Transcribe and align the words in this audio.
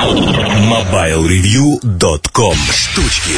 MobileReview.com 0.00 2.56
Штучки 2.72 3.32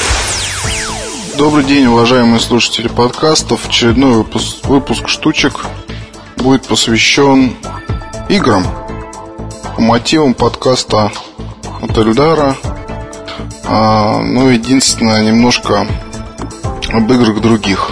Добрый 1.36 1.64
день, 1.64 1.86
уважаемые 1.86 2.38
слушатели 2.38 2.86
подкастов. 2.86 3.66
Очередной 3.66 4.18
выпуск, 4.18 4.64
выпуск 4.66 5.08
штучек 5.08 5.66
будет 6.36 6.68
посвящен 6.68 7.56
играм 8.28 8.64
по 9.74 9.82
мотивам 9.82 10.34
подкаста 10.34 11.10
от 11.80 11.98
Эльдара. 11.98 12.56
А, 13.64 14.20
ну, 14.20 14.48
единственное, 14.48 15.24
немножко 15.24 15.88
об 16.92 17.12
играх 17.12 17.40
других. 17.40 17.90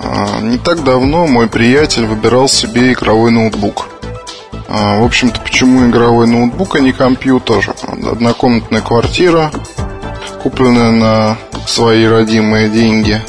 А, 0.00 0.40
не 0.40 0.56
так 0.56 0.82
давно 0.82 1.26
мой 1.26 1.46
приятель 1.46 2.06
выбирал 2.06 2.48
себе 2.48 2.94
игровой 2.94 3.32
ноутбук. 3.32 3.95
А, 4.68 4.98
в 4.98 5.04
общем-то, 5.04 5.40
почему 5.40 5.88
игровой 5.88 6.26
ноутбук, 6.26 6.76
а 6.76 6.80
не 6.80 6.92
компьютер? 6.92 7.74
Однокомнатная 7.86 8.80
квартира, 8.80 9.50
купленная 10.42 10.90
на 10.90 11.38
свои 11.66 12.04
родимые 12.06 12.68
деньги. 12.68 13.20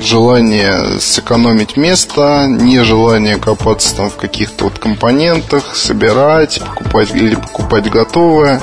Желание 0.00 1.00
сэкономить 1.00 1.76
место, 1.76 2.46
нежелание 2.48 3.36
копаться 3.36 3.96
там 3.96 4.10
в 4.10 4.16
каких-то 4.16 4.64
вот 4.64 4.78
компонентах, 4.78 5.74
собирать, 5.74 6.60
покупать 6.60 7.10
или 7.10 7.34
покупать 7.34 7.90
готовое, 7.90 8.62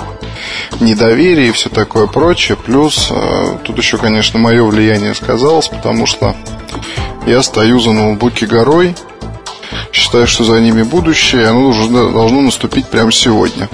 недоверие 0.80 1.50
и 1.50 1.52
все 1.52 1.70
такое 1.70 2.08
прочее. 2.08 2.58
Плюс 2.58 3.10
э, 3.12 3.58
тут 3.64 3.78
еще, 3.78 3.98
конечно, 3.98 4.40
мое 4.40 4.64
влияние 4.64 5.14
сказалось, 5.14 5.68
потому 5.68 6.06
что 6.06 6.36
я 7.26 7.44
стою 7.44 7.80
за 7.80 7.92
ноутбуки 7.92 8.46
горой, 8.46 8.96
считаю, 9.92 10.28
что 10.28 10.44
за 10.44 10.60
ними 10.60 10.84
будущее, 10.84 11.48
оно 11.48 11.72
должно, 11.72 12.12
должно 12.12 12.42
наступить 12.42 12.88
прямо 12.88 13.12
сегодня. 13.12 13.70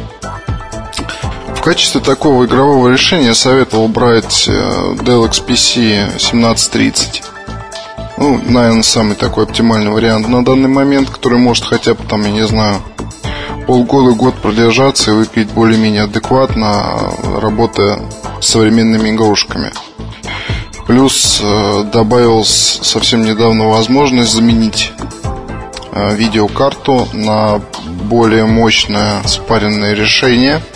В 1.55 1.63
качестве 1.63 2.01
такого 2.01 2.45
игрового 2.45 2.89
решения 2.89 3.27
я 3.27 3.35
советовал 3.35 3.87
брать 3.87 4.45
э, 4.47 4.51
Dell 4.51 5.29
XPC 5.29 6.05
1730. 6.15 7.23
Ну, 8.17 8.41
наверное, 8.47 8.81
самый 8.81 9.15
такой 9.15 9.43
оптимальный 9.43 9.91
вариант 9.91 10.27
на 10.27 10.43
данный 10.43 10.69
момент, 10.69 11.09
который 11.09 11.37
может 11.37 11.65
хотя 11.65 11.93
бы 11.93 12.03
там, 12.07 12.23
я 12.23 12.31
не 12.31 12.47
знаю, 12.47 12.81
полгода-год 13.67 14.35
продержаться 14.41 15.11
и 15.11 15.13
выглядеть 15.13 15.53
более-менее 15.53 16.03
адекватно, 16.03 17.13
работая 17.39 17.99
с 18.39 18.47
современными 18.47 19.09
игрушками. 19.09 19.71
Плюс 20.87 21.39
э, 21.43 21.83
добавилась 21.93 22.79
совсем 22.81 23.23
недавно 23.23 23.69
возможность 23.69 24.33
заменить 24.33 24.93
видеокарту 25.93 27.07
на 27.13 27.61
более 28.03 28.45
мощное 28.45 29.21
спаренное 29.25 29.93
решение– 29.93 30.61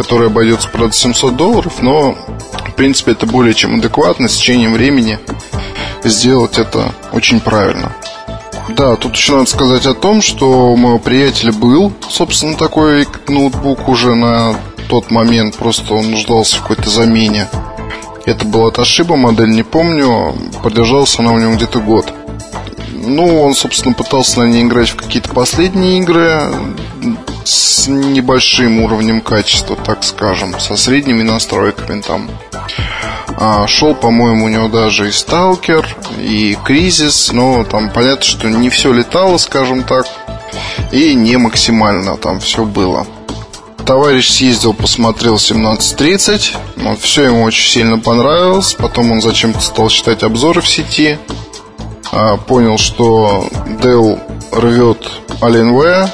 который 0.00 0.28
обойдется, 0.28 0.66
правда, 0.70 0.94
700 0.94 1.36
долларов, 1.36 1.82
но, 1.82 2.16
в 2.68 2.74
принципе, 2.74 3.12
это 3.12 3.26
более 3.26 3.52
чем 3.52 3.78
адекватно, 3.78 4.28
с 4.28 4.36
течением 4.36 4.72
времени 4.72 5.18
сделать 6.04 6.58
это 6.58 6.94
очень 7.12 7.38
правильно. 7.40 7.92
Да, 8.70 8.96
тут 8.96 9.14
еще 9.14 9.36
надо 9.36 9.50
сказать 9.50 9.84
о 9.84 9.92
том, 9.92 10.22
что 10.22 10.72
у 10.72 10.76
моего 10.76 10.98
приятеля 10.98 11.52
был, 11.52 11.92
собственно, 12.08 12.56
такой 12.56 13.06
ноутбук 13.28 13.90
уже 13.90 14.14
на 14.14 14.54
тот 14.88 15.10
момент, 15.10 15.56
просто 15.56 15.92
он 15.92 16.10
нуждался 16.10 16.56
в 16.56 16.62
какой-то 16.62 16.88
замене. 16.88 17.46
Это 18.24 18.46
была 18.46 18.70
Toshiba 18.70 19.16
модель, 19.16 19.50
не 19.50 19.64
помню, 19.64 20.34
продержался 20.62 21.20
она 21.20 21.32
у 21.32 21.38
него 21.38 21.54
где-то 21.56 21.80
год. 21.80 22.10
Ну, 23.02 23.42
он, 23.42 23.54
собственно, 23.54 23.94
пытался 23.94 24.40
на 24.40 24.44
ней 24.44 24.62
играть 24.62 24.90
в 24.90 24.96
какие-то 24.96 25.30
последние 25.30 25.98
игры, 26.00 26.52
с 27.44 27.88
небольшим 27.88 28.80
уровнем 28.80 29.22
качества, 29.22 29.74
так 29.74 30.04
скажем, 30.04 30.60
со 30.60 30.76
средними 30.76 31.22
настройками 31.22 32.02
там. 32.02 32.30
А, 33.38 33.66
шел, 33.66 33.94
по-моему, 33.94 34.44
у 34.44 34.48
него 34.48 34.68
даже 34.68 35.08
и 35.08 35.12
Сталкер, 35.12 35.88
и 36.20 36.58
Кризис, 36.62 37.32
но 37.32 37.64
там 37.64 37.90
понятно, 37.90 38.22
что 38.22 38.50
не 38.50 38.68
все 38.68 38.92
летало, 38.92 39.38
скажем 39.38 39.82
так, 39.84 40.06
и 40.92 41.14
не 41.14 41.38
максимально 41.38 42.18
там 42.18 42.38
все 42.40 42.66
было. 42.66 43.06
Товарищ 43.86 44.28
съездил, 44.28 44.74
посмотрел 44.74 45.36
17.30, 45.36 46.56
вот, 46.76 47.00
все 47.00 47.24
ему 47.24 47.44
очень 47.44 47.68
сильно 47.68 47.98
понравилось, 47.98 48.74
потом 48.74 49.10
он 49.10 49.22
зачем-то 49.22 49.60
стал 49.60 49.88
читать 49.88 50.22
обзоры 50.22 50.60
в 50.60 50.68
сети, 50.68 51.18
понял, 52.46 52.78
что 52.78 53.48
Dell 53.82 54.20
рвет 54.52 55.08
Alienware, 55.40 56.08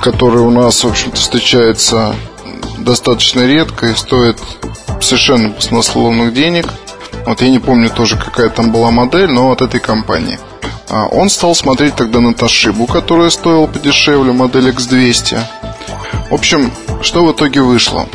который 0.00 0.40
у 0.40 0.50
нас, 0.50 0.82
в 0.82 0.88
общем-то, 0.88 1.16
встречается 1.16 2.14
достаточно 2.78 3.46
редко 3.46 3.86
и 3.86 3.94
стоит 3.94 4.38
совершенно 5.00 5.50
баснословных 5.50 6.34
денег. 6.34 6.66
Вот 7.26 7.40
я 7.40 7.48
не 7.50 7.58
помню 7.58 7.90
тоже, 7.90 8.16
какая 8.16 8.48
там 8.50 8.72
была 8.72 8.90
модель, 8.90 9.30
но 9.30 9.50
от 9.50 9.62
этой 9.62 9.80
компании. 9.80 10.38
А 10.90 11.06
он 11.06 11.30
стал 11.30 11.54
смотреть 11.54 11.96
тогда 11.96 12.20
на 12.20 12.30
Toshiba, 12.30 12.90
которая 12.90 13.30
стоила 13.30 13.66
подешевле, 13.66 14.32
модель 14.32 14.68
X200. 14.68 15.38
В 16.30 16.34
общем, 16.34 16.70
что 17.02 17.24
в 17.24 17.32
итоге 17.32 17.60
вышло? 17.62 18.06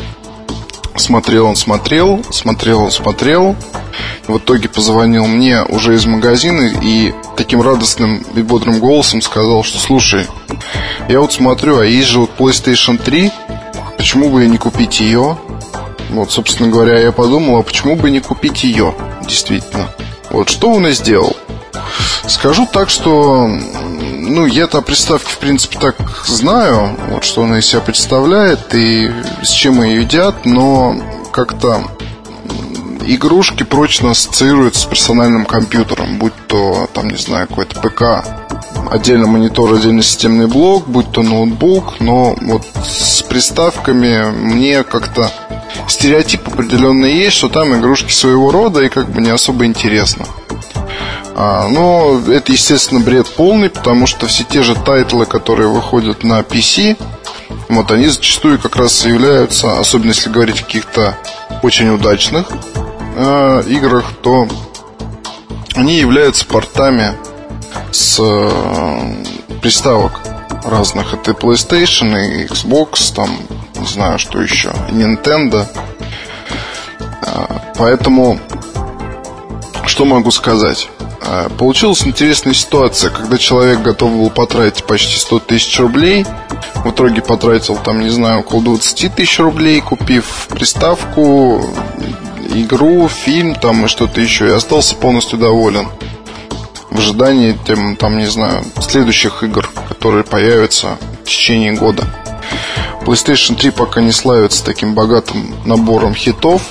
Смотрел 0.96 1.46
он, 1.46 1.56
смотрел, 1.56 2.22
смотрел 2.30 2.82
он, 2.82 2.90
смотрел. 2.90 3.56
В 4.26 4.38
итоге 4.38 4.68
позвонил 4.68 5.26
мне 5.26 5.62
уже 5.64 5.94
из 5.94 6.04
магазина 6.06 6.70
и 6.82 7.12
таким 7.36 7.62
радостным 7.62 8.24
и 8.34 8.42
бодрым 8.42 8.78
голосом 8.78 9.22
сказал, 9.22 9.64
что 9.64 9.78
слушай, 9.78 10.26
я 11.08 11.20
вот 11.20 11.32
смотрю, 11.32 11.78
а 11.78 11.86
есть 11.86 12.08
же 12.08 12.20
вот 12.20 12.30
PlayStation 12.38 13.02
3, 13.02 13.32
почему 13.96 14.30
бы 14.30 14.46
не 14.46 14.58
купить 14.58 15.00
ее? 15.00 15.38
Вот, 16.10 16.32
собственно 16.32 16.68
говоря, 16.68 16.98
я 16.98 17.12
подумал, 17.12 17.58
а 17.58 17.62
почему 17.62 17.96
бы 17.96 18.10
не 18.10 18.20
купить 18.20 18.64
ее, 18.64 18.94
действительно. 19.26 19.88
Вот, 20.30 20.48
что 20.48 20.70
он 20.70 20.86
и 20.86 20.92
сделал. 20.92 21.36
Скажу 22.26 22.66
так, 22.70 22.90
что 22.90 23.48
ну, 24.30 24.46
я-то 24.46 24.78
о 24.78 24.82
приставке, 24.82 25.30
в 25.30 25.38
принципе, 25.38 25.78
так 25.78 25.96
знаю, 26.26 26.96
вот 27.10 27.24
что 27.24 27.44
она 27.44 27.58
из 27.58 27.66
себя 27.66 27.80
представляет 27.80 28.74
и 28.74 29.10
с 29.42 29.50
чем 29.50 29.82
ее 29.82 30.02
едят, 30.02 30.46
но 30.46 30.96
как-то 31.32 31.84
игрушки 33.06 33.64
прочно 33.64 34.12
ассоциируются 34.12 34.82
с 34.82 34.84
персональным 34.84 35.44
компьютером, 35.44 36.18
будь 36.18 36.32
то, 36.46 36.88
там, 36.92 37.08
не 37.10 37.16
знаю, 37.16 37.48
какой-то 37.48 37.80
ПК, 37.80 38.24
отдельно 38.90 39.26
монитор, 39.26 39.74
отдельно 39.74 40.02
системный 40.02 40.46
блок, 40.46 40.86
будь 40.86 41.10
то 41.10 41.22
ноутбук, 41.22 42.00
но 42.00 42.36
вот 42.40 42.62
с 42.84 43.22
приставками 43.22 44.30
мне 44.30 44.84
как-то 44.84 45.30
стереотип 45.88 46.46
определенный 46.46 47.14
есть, 47.14 47.36
что 47.36 47.48
там 47.48 47.78
игрушки 47.78 48.12
своего 48.12 48.50
рода 48.50 48.80
и 48.80 48.88
как 48.88 49.08
бы 49.10 49.20
не 49.20 49.30
особо 49.30 49.66
интересно. 49.66 50.26
А, 51.34 51.68
но 51.68 52.20
это, 52.28 52.52
естественно, 52.52 53.00
бред 53.00 53.28
полный, 53.28 53.70
потому 53.70 54.06
что 54.06 54.26
все 54.26 54.44
те 54.44 54.62
же 54.62 54.74
title 54.74 55.11
ы, 55.11 55.26
которые 55.26 55.68
выходят 55.68 56.24
на 56.24 56.40
PC, 56.40 56.96
вот 57.68 57.90
они 57.90 58.08
зачастую 58.08 58.58
как 58.58 58.76
раз 58.76 59.04
являются, 59.04 59.78
особенно 59.78 60.10
если 60.10 60.28
говорить 60.30 60.60
о 60.60 60.64
каких-то 60.64 61.16
очень 61.62 61.88
удачных 61.90 62.48
э, 63.16 63.62
играх, 63.68 64.06
то 64.22 64.48
они 65.74 65.96
являются 65.98 66.44
портами 66.46 67.14
с 67.92 68.18
э, 68.20 69.60
приставок 69.62 70.20
разных. 70.64 71.14
Это 71.14 71.30
и 71.30 71.34
PlayStation, 71.34 72.18
и 72.18 72.46
Xbox, 72.46 73.14
там, 73.14 73.30
не 73.78 73.86
знаю, 73.86 74.18
что 74.18 74.40
еще, 74.40 74.72
и 74.88 74.92
Nintendo. 74.92 75.66
Э, 77.22 77.46
поэтому, 77.76 78.40
что 79.86 80.04
могу 80.04 80.30
сказать? 80.32 80.88
Э, 81.32 81.48
получилась 81.48 82.04
интересная 82.04 82.54
ситуация, 82.54 83.08
когда 83.08 83.38
человек 83.38 83.82
готов 83.82 84.10
был 84.10 84.30
потратить 84.30 84.82
почти 84.82 85.16
100 85.16 85.38
тысяч 85.38 85.78
рублей, 85.78 86.26
в 86.84 86.90
итоге 86.90 87.22
потратил 87.22 87.76
там, 87.76 88.00
не 88.00 88.08
знаю, 88.08 88.40
около 88.40 88.64
20 88.64 89.14
тысяч 89.14 89.38
рублей, 89.38 89.80
купив 89.80 90.48
приставку, 90.50 91.64
игру, 92.52 93.08
фильм 93.08 93.54
там 93.54 93.84
и 93.84 93.88
что-то 93.88 94.20
еще, 94.20 94.48
и 94.48 94.52
остался 94.52 94.96
полностью 94.96 95.38
доволен 95.38 95.86
в 96.90 96.98
ожидании, 96.98 97.56
тем, 97.64 97.94
там, 97.94 98.18
не 98.18 98.26
знаю, 98.26 98.64
следующих 98.80 99.44
игр, 99.44 99.70
которые 99.88 100.24
появятся 100.24 100.98
в 101.22 101.28
течение 101.28 101.74
года. 101.74 102.08
PlayStation 103.02 103.54
3 103.54 103.70
пока 103.70 104.00
не 104.00 104.10
славится 104.10 104.64
таким 104.64 104.94
богатым 104.94 105.54
набором 105.64 106.12
хитов. 106.12 106.62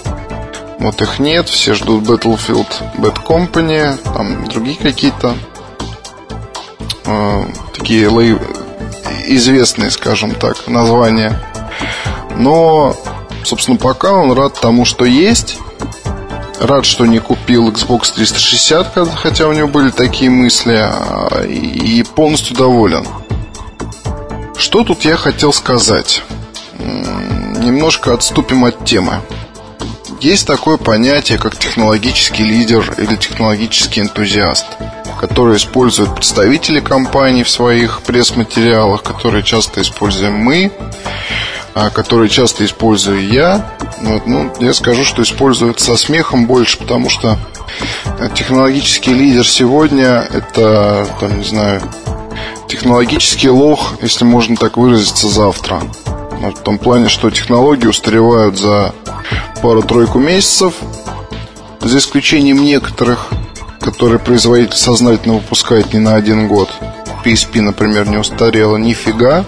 Вот 0.79 1.01
их 1.01 1.19
нет, 1.19 1.49
все 1.49 1.73
ждут 1.73 2.03
Battlefield 2.03 2.67
Bad 2.95 3.23
Company, 3.25 3.97
там 4.13 4.47
другие 4.47 4.77
какие-то 4.77 5.35
э, 7.05 7.43
такие 7.73 8.09
лей... 8.09 8.37
известные, 9.27 9.91
скажем 9.91 10.33
так, 10.35 10.67
названия. 10.67 11.39
Но, 12.37 12.95
собственно, 13.43 13.77
пока 13.77 14.13
он 14.13 14.31
рад 14.31 14.59
тому, 14.59 14.85
что 14.85 15.03
есть. 15.03 15.57
Рад, 16.61 16.85
что 16.85 17.05
не 17.05 17.19
купил 17.19 17.69
Xbox 17.69 18.13
360, 18.15 19.17
хотя 19.17 19.47
у 19.47 19.53
него 19.53 19.67
были 19.67 19.91
такие 19.91 20.29
мысли, 20.29 20.77
а, 20.77 21.45
и 21.45 22.03
полностью 22.03 22.55
доволен. 22.55 23.05
Что 24.57 24.83
тут 24.83 25.05
я 25.05 25.15
хотел 25.15 25.53
сказать? 25.53 26.21
немножко 27.59 28.13
отступим 28.13 28.65
от 28.65 28.83
темы. 28.85 29.21
Есть 30.21 30.47
такое 30.47 30.75
понятие, 30.75 31.37
как 31.37 31.57
технологический 31.57 32.43
лидер 32.43 32.93
или 32.97 33.15
технологический 33.15 34.01
энтузиаст, 34.01 34.65
который 35.17 35.55
используют 35.55 36.13
представители 36.13 36.81
компаний 36.81 37.43
в 37.43 37.49
своих 37.49 38.01
пресс-материалах, 38.01 39.01
которые 39.01 39.43
часто 39.43 39.81
используем 39.81 40.33
мы, 40.33 40.73
а 41.73 41.89
которые 41.89 42.27
часто 42.27 42.65
использую 42.65 43.29
я. 43.29 43.73
Вот, 44.01 44.27
ну, 44.27 44.51
я 44.59 44.73
скажу, 44.73 45.05
что 45.05 45.21
используют 45.21 45.79
со 45.79 45.95
смехом 45.95 46.47
больше, 46.47 46.77
потому 46.79 47.09
что 47.09 47.39
технологический 48.35 49.13
лидер 49.13 49.47
сегодня 49.47 50.27
это, 50.33 51.07
там, 51.21 51.37
не 51.37 51.45
знаю, 51.45 51.81
технологический 52.67 53.49
лох, 53.49 53.93
если 54.01 54.25
можно 54.25 54.57
так 54.57 54.75
выразиться, 54.75 55.29
завтра. 55.29 55.81
В 56.41 56.61
том 56.61 56.77
плане, 56.77 57.09
что 57.09 57.29
технологии 57.29 57.87
устаревают 57.87 58.57
за 58.57 58.93
пару-тройку 59.61 60.19
месяцев, 60.19 60.73
за 61.81 61.97
исключением 61.97 62.63
некоторых, 62.63 63.27
которые 63.79 64.19
производитель 64.19 64.77
сознательно 64.77 65.35
выпускает 65.35 65.93
не 65.93 65.99
на 65.99 66.15
один 66.15 66.47
год. 66.47 66.69
PSP, 67.23 67.61
например, 67.61 68.07
не 68.07 68.17
устарела 68.17 68.77
нифига, 68.77 69.45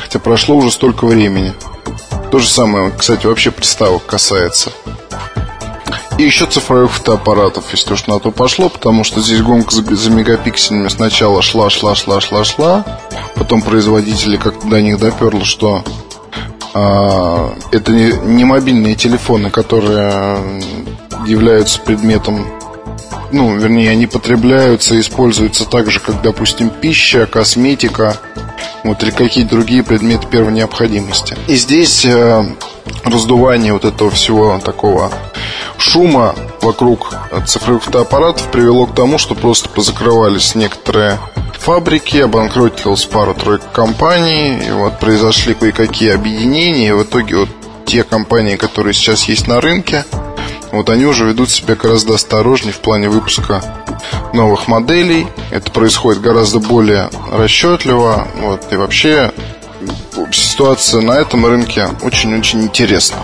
хотя 0.00 0.18
прошло 0.18 0.56
уже 0.56 0.70
столько 0.70 1.06
времени. 1.06 1.52
То 2.30 2.38
же 2.38 2.48
самое, 2.48 2.90
кстати, 2.90 3.26
вообще 3.26 3.50
приставок 3.50 4.04
касается. 4.06 4.72
И 6.18 6.22
еще 6.22 6.46
цифровых 6.46 6.92
фотоаппаратов, 6.92 7.64
если 7.72 7.94
уж 7.94 8.06
на 8.06 8.20
то 8.20 8.30
пошло, 8.30 8.68
потому 8.68 9.02
что 9.02 9.20
здесь 9.20 9.42
гонка 9.42 9.74
за, 9.74 10.10
мегапикселями 10.10 10.88
сначала 10.88 11.42
шла, 11.42 11.70
шла, 11.70 11.94
шла, 11.96 12.20
шла, 12.20 12.44
шла. 12.44 12.84
Потом 13.34 13.62
производители 13.62 14.36
как-то 14.36 14.68
до 14.68 14.80
них 14.80 14.98
доперло, 14.98 15.44
что 15.44 15.82
это 16.74 17.92
не, 17.92 18.12
не 18.24 18.44
мобильные 18.44 18.96
телефоны, 18.96 19.50
которые 19.50 20.36
являются 21.26 21.80
предметом 21.80 22.44
ну, 23.32 23.56
вернее, 23.56 23.90
они 23.90 24.06
потребляются 24.06 24.98
используются 25.00 25.64
так 25.64 25.90
же, 25.90 25.98
как, 25.98 26.22
допустим, 26.22 26.70
пища, 26.70 27.26
косметика, 27.26 28.16
вот, 28.84 29.02
или 29.02 29.10
какие-то 29.10 29.50
другие 29.56 29.82
предметы 29.82 30.28
первой 30.28 30.52
необходимости. 30.52 31.36
И 31.48 31.56
здесь 31.56 32.04
э, 32.04 32.44
раздувание 33.04 33.72
вот 33.72 33.84
этого 33.84 34.10
всего 34.10 34.60
такого 34.64 35.10
шума 35.78 36.34
вокруг 36.60 37.14
цифровых 37.46 37.82
фотоаппаратов 37.82 38.50
привело 38.52 38.86
к 38.86 38.94
тому, 38.94 39.18
что 39.18 39.34
просто 39.34 39.68
позакрывались 39.68 40.54
некоторые 40.54 41.18
фабрики, 41.64 42.18
обанкротилась 42.18 43.06
пара-тройка 43.06 43.66
компаний, 43.72 44.66
и 44.68 44.70
вот 44.70 44.98
произошли 44.98 45.54
кое-какие 45.54 46.10
объединения, 46.10 46.88
и 46.88 46.92
в 46.92 47.04
итоге 47.04 47.36
вот 47.36 47.48
те 47.86 48.02
компании, 48.04 48.56
которые 48.56 48.92
сейчас 48.92 49.24
есть 49.24 49.48
на 49.48 49.62
рынке, 49.62 50.04
вот 50.72 50.90
они 50.90 51.06
уже 51.06 51.24
ведут 51.24 51.48
себя 51.48 51.74
гораздо 51.74 52.16
осторожнее 52.16 52.74
в 52.74 52.80
плане 52.80 53.08
выпуска 53.08 53.62
новых 54.34 54.68
моделей. 54.68 55.26
Это 55.50 55.70
происходит 55.70 56.20
гораздо 56.20 56.58
более 56.58 57.08
расчетливо. 57.32 58.28
Вот, 58.36 58.70
и 58.70 58.76
вообще 58.76 59.32
ситуация 60.32 61.00
на 61.00 61.12
этом 61.12 61.46
рынке 61.46 61.88
очень-очень 62.02 62.62
интересна. 62.62 63.18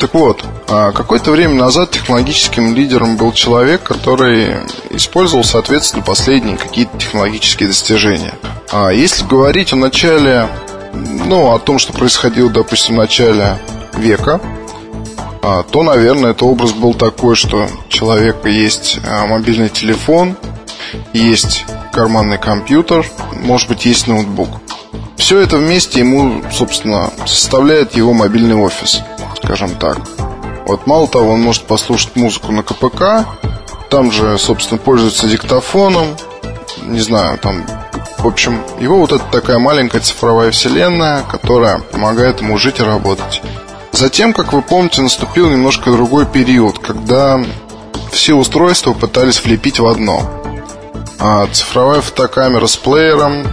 Так 0.00 0.14
вот, 0.14 0.42
а 0.66 0.92
какое-то 0.92 1.30
время 1.30 1.54
назад 1.56 1.90
технологическим 1.90 2.74
лидером 2.74 3.18
был 3.18 3.32
человек, 3.32 3.82
который 3.82 4.54
использовал, 4.88 5.44
соответственно, 5.44 6.02
последние 6.02 6.56
какие-то 6.56 6.96
технологические 6.96 7.68
достижения. 7.68 8.32
А 8.72 8.88
если 8.88 9.26
говорить 9.26 9.74
о 9.74 9.76
начале, 9.76 10.48
ну, 10.94 11.52
о 11.52 11.58
том, 11.58 11.78
что 11.78 11.92
происходило, 11.92 12.48
допустим, 12.48 12.94
в 12.94 12.98
начале 12.98 13.58
века, 13.98 14.40
а, 15.42 15.64
то, 15.64 15.82
наверное, 15.82 16.30
это 16.30 16.46
образ 16.46 16.72
был 16.72 16.94
такой, 16.94 17.36
что 17.36 17.66
у 17.66 17.90
человека 17.90 18.48
есть 18.48 19.00
а, 19.06 19.26
мобильный 19.26 19.68
телефон, 19.68 20.34
есть 21.12 21.66
карманный 21.92 22.38
компьютер, 22.38 23.04
может 23.34 23.68
быть, 23.68 23.84
есть 23.84 24.06
ноутбук. 24.06 24.48
Все 25.18 25.40
это 25.40 25.58
вместе 25.58 26.00
ему, 26.00 26.42
собственно, 26.50 27.10
составляет 27.26 27.94
его 27.94 28.14
мобильный 28.14 28.56
офис, 28.56 29.02
скажем 29.36 29.74
так. 29.76 29.98
Вот 30.66 30.86
мало 30.86 31.08
того, 31.08 31.32
он 31.32 31.42
может 31.42 31.64
послушать 31.64 32.16
музыку 32.16 32.52
на 32.52 32.62
КПК, 32.62 33.26
там 33.88 34.12
же, 34.12 34.38
собственно, 34.38 34.78
пользуется 34.78 35.28
диктофоном, 35.28 36.16
не 36.82 37.00
знаю, 37.00 37.38
там 37.38 37.64
в 38.20 38.26
общем, 38.26 38.60
его 38.78 38.98
вот 38.98 39.12
это 39.12 39.24
такая 39.32 39.58
маленькая 39.58 40.00
цифровая 40.00 40.50
вселенная, 40.50 41.22
которая 41.22 41.78
помогает 41.78 42.42
ему 42.42 42.58
жить 42.58 42.78
и 42.78 42.82
работать. 42.82 43.40
Затем, 43.92 44.34
как 44.34 44.52
вы 44.52 44.60
помните, 44.60 45.00
наступил 45.00 45.48
немножко 45.48 45.90
другой 45.90 46.26
период, 46.26 46.78
когда 46.78 47.42
все 48.12 48.34
устройства 48.34 48.92
пытались 48.92 49.42
влепить 49.42 49.80
в 49.80 49.86
одно. 49.86 50.20
А 51.18 51.46
цифровая 51.46 52.02
фотокамера 52.02 52.66
с 52.66 52.76
плеером, 52.76 53.46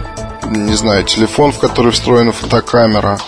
не 0.44 0.74
знаю, 0.74 1.04
телефон, 1.04 1.52
в 1.52 1.58
который 1.58 1.90
встроена 1.90 2.32
фотокамера, 2.32 3.18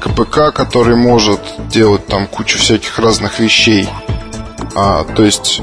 КПК, 0.00 0.52
который 0.52 0.96
может 0.96 1.40
делать 1.68 2.06
там 2.06 2.26
кучу 2.26 2.58
всяких 2.58 2.98
разных 2.98 3.38
вещей. 3.38 3.88
А, 4.74 5.04
то 5.04 5.24
есть 5.24 5.62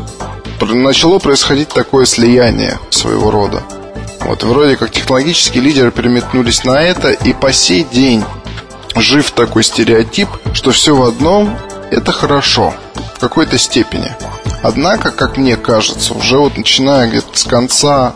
начало 0.61 1.19
происходить 1.19 1.69
такое 1.69 2.05
слияние 2.05 2.79
своего 2.89 3.31
рода. 3.31 3.63
Вот 4.21 4.43
вроде 4.43 4.77
как 4.77 4.91
технологические 4.91 5.63
лидеры 5.63 5.91
переметнулись 5.91 6.63
на 6.63 6.81
это, 6.81 7.11
и 7.11 7.33
по 7.33 7.51
сей 7.51 7.83
день 7.83 8.23
жив 8.95 9.31
такой 9.31 9.63
стереотип, 9.63 10.29
что 10.53 10.71
все 10.71 10.95
в 10.95 11.03
одном– 11.03 11.57
это 11.91 12.11
хорошо 12.11 12.73
в 13.15 13.19
какой-то 13.19 13.57
степени. 13.57 14.15
Однако, 14.63 15.11
как 15.11 15.37
мне 15.37 15.57
кажется, 15.57 16.13
уже 16.13 16.37
вот 16.37 16.57
начиная 16.57 17.09
где-то 17.09 17.37
с 17.37 17.43
конца 17.45 18.13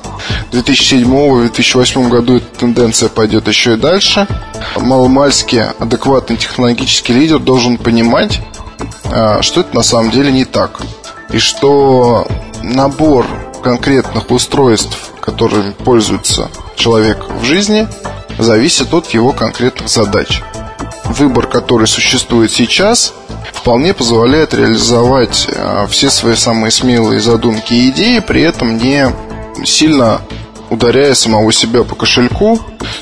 2007-2008 0.52 2.10
году 2.10 2.38
эта 2.38 2.60
тенденция 2.60 3.10
пойдет 3.10 3.48
еще 3.48 3.74
и 3.74 3.78
дальше. 3.78 4.28
Маломальский 4.78 5.64
адекватный 5.64 6.38
технологический 6.38 7.14
лидер 7.14 7.40
должен 7.40 7.78
понимать, 7.78 8.42
а, 9.06 9.42
что 9.42 9.62
это 9.62 9.76
на 9.76 9.84
самом 9.84 10.12
деле 10.12 10.32
не 10.32 10.46
так. 10.46 10.82
И 11.32 11.40
что 11.40 12.28
набор 12.62 13.26
конкретных 13.64 14.30
устройств, 14.30 15.10
которыми 15.22 15.72
пользуется 15.72 16.52
человек 16.76 17.26
в 17.42 17.44
жизни, 17.44 17.88
зависит 18.38 18.94
от 18.94 19.10
его 19.10 19.32
конкретных 19.32 19.90
задач 19.90 20.44
выбор, 21.20 21.48
который 21.48 21.88
существует 21.88 22.52
сейчас, 22.52 23.14
вполне 23.54 23.94
позволяет 23.94 24.54
реализовать 24.54 25.48
э, 25.50 25.88
все 25.90 26.10
свои 26.10 26.36
самые 26.36 26.72
смелые 26.72 27.20
задумки 27.20 27.74
и 27.74 27.90
идеи, 27.90 28.20
при 28.20 28.42
этом 28.42 28.78
не 28.78 29.12
сильно 29.64 30.22
ударяя 30.70 31.14
самого 31.14 31.52
себя 31.52 31.84
по 31.84 31.96
кошельку, 31.96 32.60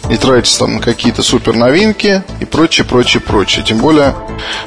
не 0.10 0.18
тратить 0.18 0.58
там 0.58 0.76
на 0.76 0.80
какие-то 0.80 1.24
супер 1.24 1.56
новинки 1.56 2.24
и 2.40 2.46
прочее, 2.46 2.86
прочее, 2.86 3.22
прочее. 3.22 3.66
Тем 3.66 3.78
более 3.78 4.16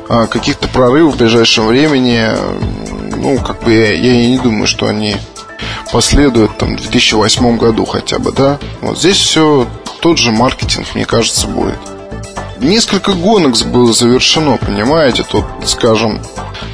э, 0.08 0.26
каких-то 0.28 0.68
прорывов 0.68 1.14
в 1.14 1.18
ближайшем 1.18 1.66
времени, 1.66 2.20
э, 2.20 2.60
ну, 3.16 3.38
как 3.38 3.62
бы 3.62 3.72
я, 3.72 3.92
я 3.92 4.12
и 4.12 4.30
не 4.30 4.38
думаю, 4.38 4.66
что 4.66 4.86
они 4.86 5.16
последуют 5.92 6.58
там 6.58 6.76
в 6.76 6.80
2008 6.80 7.56
году 7.56 7.84
хотя 7.84 8.18
бы, 8.18 8.32
да. 8.32 8.58
Вот 8.80 8.98
здесь 8.98 9.16
все 9.16 9.66
тот 10.00 10.18
же 10.18 10.32
маркетинг, 10.32 10.86
мне 10.94 11.04
кажется, 11.04 11.46
будет. 11.46 11.78
Несколько 12.60 13.12
гонок 13.12 13.56
было 13.66 13.92
завершено, 13.92 14.56
понимаете? 14.56 15.24
Тут, 15.28 15.44
скажем, 15.64 16.20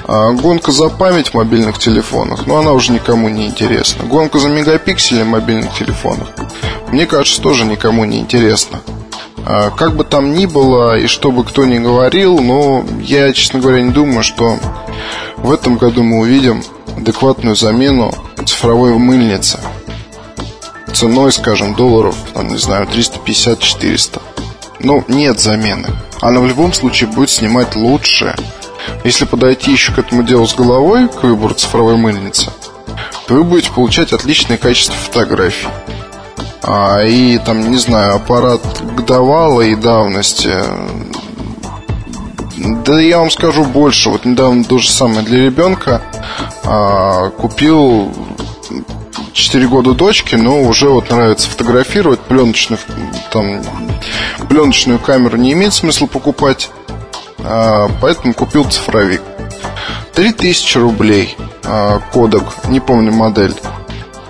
а, 0.07 0.31
гонка 0.33 0.71
за 0.71 0.89
память 0.89 1.31
в 1.31 1.35
мобильных 1.35 1.79
телефонах, 1.79 2.47
но 2.47 2.59
она 2.59 2.73
уже 2.73 2.93
никому 2.93 3.29
не 3.29 3.47
интересна. 3.47 4.05
Гонка 4.05 4.39
за 4.39 4.49
мегапиксели 4.49 5.23
в 5.23 5.27
мобильных 5.27 5.75
телефонах, 5.75 6.29
мне 6.89 7.07
кажется, 7.07 7.43
тоже 7.43 7.65
никому 7.65 8.05
не 8.05 8.21
интересна. 8.21 8.81
А, 9.45 9.71
как 9.71 9.97
бы 9.97 10.05
там 10.05 10.35
ни 10.35 10.47
было 10.47 10.99
и 10.99 11.07
что 11.07 11.33
бы 11.33 11.45
кто 11.45 11.65
ни 11.65 11.79
говорил, 11.79 12.39
но 12.39 12.85
я, 13.01 13.33
честно 13.33 13.59
говоря, 13.59 13.83
не 13.83 13.91
думаю, 13.91 14.23
что 14.23 14.59
в 15.39 15.51
этом 15.51 15.79
году 15.79 16.05
мы 16.05 16.21
увидим 16.21 16.63
адекватную 16.97 17.57
замену 17.57 18.15
цифровой 18.47 18.95
мыльницы 18.95 19.59
ценой, 20.93 21.33
скажем, 21.33 21.75
долларов, 21.75 22.15
там, 22.35 22.49
не 22.49 22.59
знаю, 22.59 22.87
350-400 22.87 24.21
ну, 24.83 25.05
нет 25.09 25.41
замены. 25.41 25.89
Она 26.21 26.41
в 26.41 26.47
любом 26.47 26.73
случае 26.73 27.11
будет 27.11 27.31
снимать 27.31 27.75
лучше. 27.75 28.35
Если 29.05 29.25
подойти 29.25 29.73
еще 29.73 29.93
к 29.93 29.99
этому 29.99 30.23
делу 30.23 30.47
с 30.47 30.55
головой, 30.55 31.09
к 31.09 31.23
выбору 31.23 31.55
цифровой 31.55 31.97
мыльницы, 31.97 32.51
то 33.27 33.35
вы 33.35 33.45
будете 33.45 33.71
получать 33.71 34.13
отличное 34.13 34.57
качество 34.57 34.95
фотографий. 34.95 35.69
А, 36.63 37.03
и 37.03 37.39
там, 37.39 37.71
не 37.71 37.79
знаю, 37.79 38.17
аппарат 38.17 38.61
годовалой 38.97 39.75
давности 39.75 40.51
да 42.85 43.01
я 43.01 43.19
вам 43.19 43.31
скажу 43.31 43.65
больше. 43.65 44.11
Вот 44.11 44.25
недавно 44.25 44.65
то 44.65 44.79
же 44.79 44.91
самое 44.91 45.23
для 45.23 45.45
ребенка 45.45 46.03
а, 46.65 47.31
купил 47.31 48.13
4 49.33 49.67
года 49.69 49.95
дочки, 49.95 50.35
но 50.35 50.63
уже 50.63 50.89
вот 50.89 51.11
нравится 51.11 51.49
фотографировать 51.49 52.21
пленочную, 52.21 52.79
там, 53.33 53.63
пленочную 54.49 54.99
камеру 54.99 55.37
не 55.37 55.53
имеет 55.53 55.73
смысла 55.73 56.07
покупать. 56.07 56.71
а, 57.39 57.89
поэтому 58.01 58.35
купил 58.35 58.65
цифровик. 58.71 59.23
3000 60.15 60.79
рублей 60.79 61.37
а, 61.65 62.01
кодек, 62.13 62.45
не 62.69 62.81
помню 62.81 63.13
модель. 63.13 63.55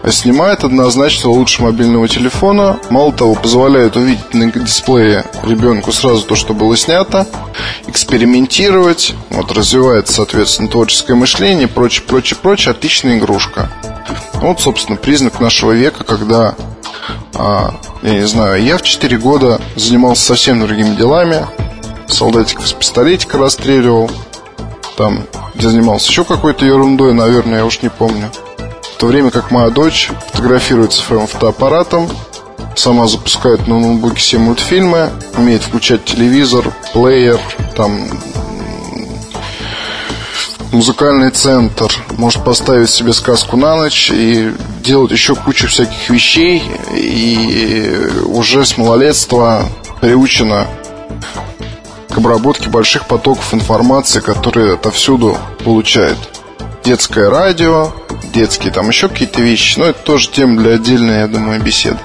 Снимает 0.08 0.64
однозначно 0.64 1.30
лучше 1.30 1.62
мобильного 1.62 2.08
телефона. 2.08 2.80
Мало 2.90 3.12
того, 3.12 3.36
позволяет 3.36 3.94
увидеть 3.94 4.34
на 4.34 4.50
дисплее 4.50 5.24
ребенку 5.44 5.92
сразу 5.92 6.22
то, 6.22 6.34
что 6.34 6.54
было 6.54 6.76
снято, 6.76 7.24
экспериментировать, 7.86 9.14
вот, 9.30 9.52
развивается, 9.52 10.14
соответственно, 10.14 10.68
творческое 10.68 11.14
мышление, 11.14 11.68
прочее, 11.68 12.04
прочее, 12.04 12.36
прочее. 12.42 12.72
Отличная 12.72 13.18
игрушка. 13.18 13.70
Вот, 14.34 14.60
собственно, 14.60 14.96
признак 14.96 15.38
нашего 15.38 15.70
века, 15.70 16.02
когда, 16.02 16.56
а, 17.34 17.74
я 18.02 18.14
не 18.14 18.26
знаю, 18.26 18.62
я 18.62 18.78
в 18.78 18.82
4 18.82 19.18
года 19.18 19.60
занимался 19.76 20.24
совсем 20.24 20.60
другими 20.60 20.94
делами. 20.94 21.46
Солдатиков 22.08 22.68
с 22.68 22.72
пистолетика 22.72 23.38
расстреливал. 23.38 24.10
Там, 24.96 25.24
где 25.54 25.70
занимался 25.70 26.10
еще 26.10 26.24
какой-то 26.24 26.64
ерундой, 26.64 27.14
наверное, 27.14 27.58
я 27.58 27.64
уж 27.64 27.80
не 27.82 27.88
помню 27.88 28.30
то 29.02 29.08
время 29.08 29.32
как 29.32 29.50
моя 29.50 29.68
дочь 29.70 30.12
фотографируется 30.28 31.02
своим 31.02 31.26
фотоаппаратом, 31.26 32.08
сама 32.76 33.08
запускает 33.08 33.66
на 33.66 33.80
ноутбуке 33.80 34.18
все 34.18 34.38
мультфильмы, 34.38 35.10
умеет 35.36 35.64
включать 35.64 36.04
телевизор, 36.04 36.72
плеер, 36.92 37.40
там 37.74 38.08
музыкальный 40.72 41.30
центр, 41.30 41.92
может 42.16 42.44
поставить 42.44 42.90
себе 42.90 43.12
сказку 43.12 43.56
на 43.56 43.76
ночь 43.76 44.10
и 44.10 44.52
делать 44.82 45.12
еще 45.12 45.34
кучу 45.34 45.68
всяких 45.68 46.10
вещей, 46.10 46.62
и 46.92 48.10
уже 48.24 48.64
с 48.64 48.76
малолетства 48.76 49.68
приучена 50.00 50.66
к 52.10 52.18
обработке 52.18 52.68
больших 52.68 53.06
потоков 53.06 53.54
информации, 53.54 54.20
которые 54.20 54.74
отовсюду 54.74 55.38
получает. 55.64 56.18
Детское 56.84 57.30
радио, 57.30 57.92
детские, 58.32 58.72
там 58.72 58.88
еще 58.88 59.08
какие-то 59.08 59.40
вещи. 59.40 59.78
Но 59.78 59.86
это 59.86 60.00
тоже 60.00 60.30
тема 60.30 60.60
для 60.60 60.74
отдельной, 60.74 61.20
я 61.20 61.28
думаю, 61.28 61.62
беседы. 61.62 61.98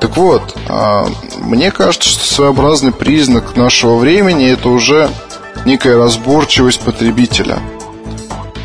Так 0.00 0.16
вот, 0.16 0.56
а, 0.68 1.06
мне 1.38 1.70
кажется, 1.70 2.08
что 2.08 2.24
своеобразный 2.24 2.92
признак 2.92 3.56
нашего 3.56 3.96
времени 3.96 4.50
это 4.50 4.68
уже 4.68 5.10
некая 5.64 5.96
разборчивость 5.96 6.80
потребителя. 6.80 7.58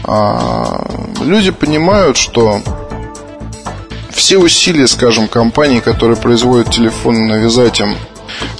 А, 0.05 0.85
люди 1.21 1.51
понимают, 1.51 2.17
что 2.17 2.61
все 4.11 4.37
усилия, 4.37 4.87
скажем, 4.87 5.27
компаний, 5.27 5.81
которые 5.81 6.17
производят 6.17 6.69
телефоны, 6.71 7.27
навязать 7.27 7.79
им 7.79 7.95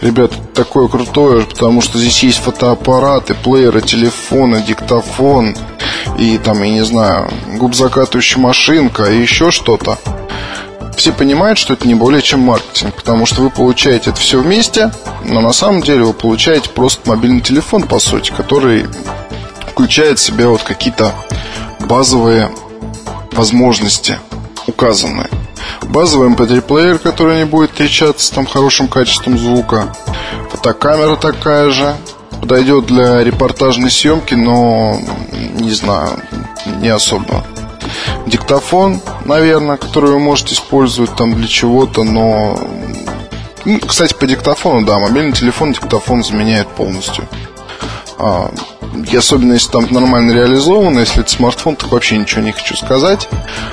Ребят, 0.02 0.32
такое 0.54 0.88
крутое, 0.88 1.46
потому 1.46 1.82
что 1.82 1.98
здесь 1.98 2.24
есть 2.24 2.40
фотоаппараты, 2.40 3.34
плееры, 3.34 3.82
телефоны, 3.82 4.62
диктофон 4.62 5.56
и 6.18 6.38
там, 6.38 6.62
я 6.63 6.70
не 6.70 6.86
знаю, 6.86 7.32
губзакатывающая 7.58 8.42
машинка 8.42 9.06
и 9.06 9.22
еще 9.22 9.52
что-то. 9.52 9.98
Все 10.98 11.12
понимают, 11.12 11.60
что 11.60 11.74
это 11.74 11.88
не 11.88 11.96
более 11.96 12.22
чем 12.22 12.42
маркетинг, 12.42 12.96
потому 12.96 13.26
что 13.26 13.42
вы 13.42 13.50
получаете 13.50 14.12
это 14.12 14.20
все 14.20 14.42
вместе, 14.42 14.92
но 15.26 15.42
на 15.42 15.52
самом 15.52 15.82
деле 15.82 16.04
вы 16.04 16.14
получаете 16.14 16.70
просто 16.70 17.10
мобильный 17.10 17.42
телефон, 17.42 17.84
по 17.84 18.00
сути, 18.00 18.32
который 18.32 18.86
включает 19.72 20.20
в 20.20 20.24
себя 20.24 20.48
вот 20.50 20.64
какие-то 20.64 21.14
базовые 21.80 22.52
возможности 23.32 24.20
указанные. 24.68 25.30
Базовый 25.82 26.30
MP3-плеер, 26.30 27.00
который 27.00 27.40
не 27.40 27.46
будет 27.46 27.74
отличаться 27.74 28.34
там 28.34 28.46
хорошим 28.46 28.88
качеством 28.88 29.38
звука. 29.38 29.94
Фотокамера 30.52 31.16
такая 31.16 31.72
же. 31.72 31.96
Подойдет 32.40 32.88
для 32.88 33.24
репортажной 33.24 33.90
съемки, 33.90 34.34
но 34.34 35.00
не 35.56 35.72
знаю, 35.72 36.20
не 36.82 36.90
особо. 36.90 37.44
Диктофон, 38.25 39.01
наверное, 39.25 39.77
который 39.77 40.12
вы 40.12 40.19
можете 40.19 40.55
использовать 40.55 41.15
там 41.15 41.36
для 41.36 41.48
чего-то, 41.48 42.03
но... 42.03 42.60
Кстати, 43.88 44.13
по 44.13 44.27
диктофону, 44.27 44.86
да, 44.86 45.00
мобильный 45.00 45.31
телефон 45.31 45.72
диктофон 45.72 46.24
заменяет 46.24 46.67
полностью. 46.67 47.25
А, 48.17 48.51
и 49.10 49.15
особенно 49.15 49.53
если 49.53 49.72
там 49.72 49.88
нормально 49.89 50.31
реализовано, 50.31 51.00
если 51.00 51.22
это 51.22 51.31
смартфон, 51.31 51.77
так 51.77 51.91
вообще 51.91 52.17
ничего 52.17 52.41
не 52.41 52.51
хочу 52.51 52.75
сказать. 52.75 53.29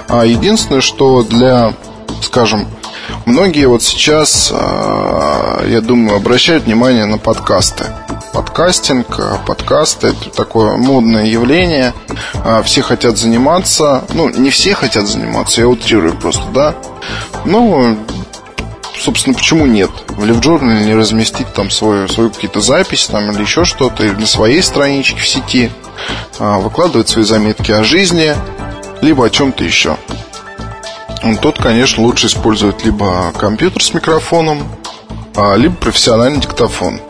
А 0.08 0.24
единственное, 0.24 0.80
что 0.80 1.22
для 1.24 1.74
скажем, 2.22 2.66
многие 3.26 3.66
вот 3.66 3.82
сейчас, 3.82 4.50
а, 4.52 5.64
я 5.66 5.80
думаю, 5.80 6.16
обращают 6.16 6.64
внимание 6.64 7.06
на 7.06 7.18
подкасты. 7.18 7.86
Подкастинг, 8.32 9.18
а, 9.18 9.38
подкасты– 9.46 10.08
это 10.08 10.30
такое 10.30 10.76
модное 10.76 11.26
явление. 11.26 11.92
А, 12.34 12.62
все 12.62 12.82
хотят 12.82 13.18
заниматься. 13.18 14.04
Ну, 14.14 14.28
не 14.28 14.50
все 14.50 14.74
хотят 14.74 15.06
заниматься, 15.06 15.60
я 15.60 15.68
утрирую 15.68 16.14
просто, 16.16 16.44
да. 16.52 16.74
Ну, 17.44 17.98
собственно, 18.98 19.34
почему 19.34 19.66
нет? 19.66 19.90
В 20.08 20.24
LiveJournal 20.24 20.84
не 20.84 20.94
разместить 20.94 21.52
там 21.52 21.70
свою, 21.70 22.08
свою 22.08 22.30
какие-то 22.30 22.60
записи 22.60 23.10
там, 23.10 23.30
или 23.30 23.42
еще 23.42 23.64
что-то, 23.64 24.04
или 24.04 24.14
на 24.14 24.26
своей 24.26 24.62
страничке 24.62 25.18
в 25.20 25.26
сети, 25.26 25.70
выкладывать 26.38 27.08
свои 27.08 27.24
заметки 27.24 27.72
о 27.72 27.84
жизни, 27.84 28.34
либо 29.00 29.26
о 29.26 29.30
чем-то 29.30 29.64
еще. 29.64 29.96
Тот, 31.42 31.58
конечно, 31.58 32.02
лучше 32.02 32.28
использовать 32.28 32.84
либо 32.84 33.32
компьютер 33.36 33.82
с 33.82 33.92
микрофоном, 33.92 34.62
а, 35.36 35.54
либо 35.54 35.74
профессиональный 35.74 36.40
диктофон. 36.40 37.00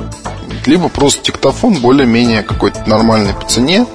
Либо 0.67 0.88
просто 0.88 1.25
диктофон 1.25 1.75
более-менее 1.75 2.43
какой-то 2.43 2.88
нормальный 2.88 3.35
по 3.35 3.47
цене. 3.47 3.87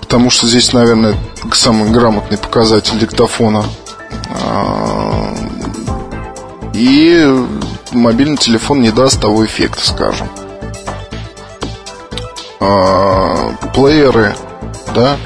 Потому 0.00 0.30
что 0.30 0.46
здесь, 0.46 0.72
наверное, 0.72 1.16
самый 1.52 1.90
грамотный 1.90 2.38
показатель 2.38 2.98
диктофона. 2.98 3.64
А, 4.30 5.34
и 6.74 7.46
мобильный 7.92 8.38
телефон 8.38 8.80
не 8.80 8.90
даст 8.90 9.20
того 9.20 9.44
эффекта, 9.44 9.86
скажем. 9.86 10.28
А, 12.60 13.52
плееры, 13.74 14.34
да, 14.94 15.16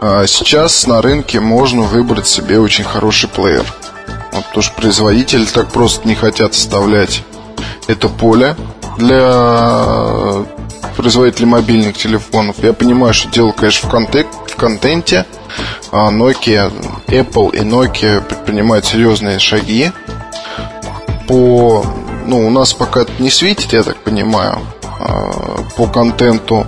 сейчас 0.00 0.86
на 0.86 1.02
рынке 1.02 1.40
можно 1.40 1.82
выбрать 1.82 2.26
себе 2.26 2.60
очень 2.60 2.84
хороший 2.84 3.28
плеер. 3.28 3.64
Вот, 4.32 4.44
потому 4.46 4.62
что 4.62 4.74
производители 4.74 5.44
так 5.44 5.70
просто 5.72 6.06
не 6.06 6.14
хотят 6.14 6.52
оставлять 6.52 7.24
это 7.88 8.08
поле 8.08 8.56
для 8.98 10.44
производителей 10.96 11.46
мобильных 11.46 11.96
телефонов. 11.96 12.56
Я 12.62 12.72
понимаю, 12.72 13.14
что 13.14 13.28
дело, 13.30 13.52
конечно, 13.52 13.88
в, 13.88 13.92
контек- 13.92 14.26
в 14.46 14.56
контенте. 14.56 15.26
А 15.90 16.10
Nokia, 16.10 16.72
Apple 17.06 17.56
и 17.56 17.60
Nokia 17.60 18.20
предпринимают 18.20 18.84
серьезные 18.84 19.38
шаги 19.38 19.92
по... 21.26 21.84
Ну, 22.26 22.46
у 22.46 22.50
нас 22.50 22.74
пока 22.74 23.02
это 23.02 23.12
не 23.20 23.30
светит, 23.30 23.72
я 23.72 23.82
так 23.82 23.96
понимаю, 23.98 24.58
а, 25.00 25.62
по 25.76 25.86
контенту. 25.86 26.66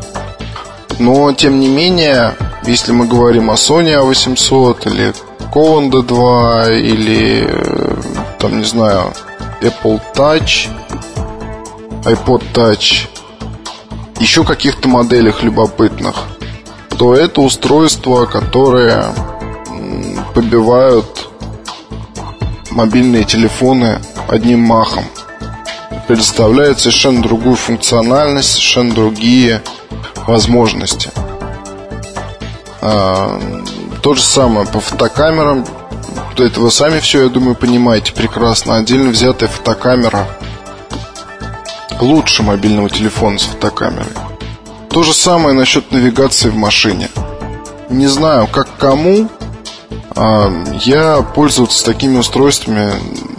Но, 1.01 1.33
тем 1.33 1.61
не 1.61 1.69
менее, 1.69 2.37
если 2.67 2.93
мы 2.93 3.07
говорим 3.07 3.51
о 3.51 3.55
Sony 3.55 3.99
A800 3.99 4.87
или 4.87 5.15
Cowan 5.51 5.91
D2 5.91 6.79
или 6.79 7.47
э, 7.49 7.95
там, 8.39 8.59
не 8.59 8.65
знаю, 8.65 9.15
Apple 9.63 9.99
Touch, 10.15 10.69
iPod 12.05 12.43
Touch, 12.53 13.09
еще 14.19 14.45
каких-то 14.45 14.89
моделях 14.89 15.43
любопытных, 15.43 16.17
то 16.99 17.15
это 17.15 17.41
устройства, 17.41 18.27
которые 18.27 19.07
побивают 20.35 21.31
мобильные 22.73 23.25
телефоны 23.25 24.03
одним 24.29 24.61
махом. 24.61 25.05
Предоставляют 26.07 26.79
совершенно 26.79 27.23
другую 27.23 27.57
функциональность, 27.57 28.51
совершенно 28.51 28.93
другие 28.93 29.63
возможности. 30.31 31.11
А, 32.81 33.41
то 34.03 34.15
же 34.15 34.23
самое 34.23 34.67
по 34.67 34.81
фотокамерам. 34.81 35.67
Это 36.39 36.61
вы 36.61 36.71
сами 36.71 37.01
все, 37.01 37.25
я 37.25 37.29
думаю, 37.29 37.55
понимаете 37.55 38.15
прекрасно. 38.15 38.77
Отдельно 38.77 39.11
взятая 39.11 39.51
фотокамера 39.51 40.27
лучше 42.01 42.43
мобильного 42.43 42.89
телефона 42.89 43.39
с 43.39 43.43
фотокамерой. 43.43 44.13
То 44.89 45.03
же 45.03 45.13
самое 45.13 45.55
насчет 45.55 45.93
навигации 45.93 46.49
в 46.49 46.57
машине. 46.57 47.11
Не 47.91 48.07
знаю, 48.07 48.47
как 48.47 48.69
кому, 48.79 49.29
а 50.17 50.51
я 50.85 51.23
пользоваться 51.23 51.85
такими 51.85 52.17
устройствами 52.17 52.93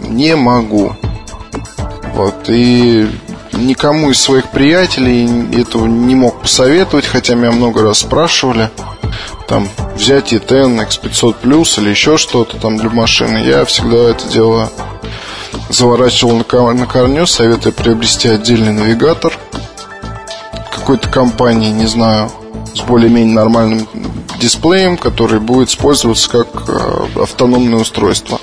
не 0.08 0.36
могу. 0.36 0.94
Вот, 2.14 2.48
и 2.48 3.08
никому 3.52 4.10
из 4.10 4.20
своих 4.20 4.50
приятелей 4.50 5.60
этого 5.60 5.86
не 5.86 6.14
мог 6.14 6.42
посоветовать, 6.42 7.06
хотя 7.06 7.34
меня 7.34 7.52
много 7.52 7.82
раз 7.82 8.00
спрашивали 8.00 8.70
там 9.48 9.68
взять 9.96 10.32
E10, 10.32 10.78
X500 10.88 11.36
Plus 11.42 11.80
или 11.80 11.90
еще 11.90 12.16
что-то 12.16 12.56
там 12.56 12.78
для 12.78 12.90
машины, 12.90 13.38
я 13.38 13.64
всегда 13.64 14.10
это 14.10 14.28
дело 14.28 14.70
заворачивал 15.68 16.36
на, 16.36 16.86
корню, 16.86 17.26
советую 17.26 17.72
приобрести 17.72 18.28
отдельный 18.28 18.72
навигатор, 18.72 19.36
какой-то 20.70 21.08
компании, 21.08 21.70
не 21.70 21.86
знаю, 21.86 22.30
с 22.74 22.80
более-менее 22.80 23.34
нормальным 23.34 23.86
дисплеем, 24.40 24.96
который 24.96 25.40
будет 25.40 25.68
использоваться 25.68 26.28
как 26.28 26.48
э, 26.68 27.20
автономное 27.22 27.80
устройство. 27.80 28.40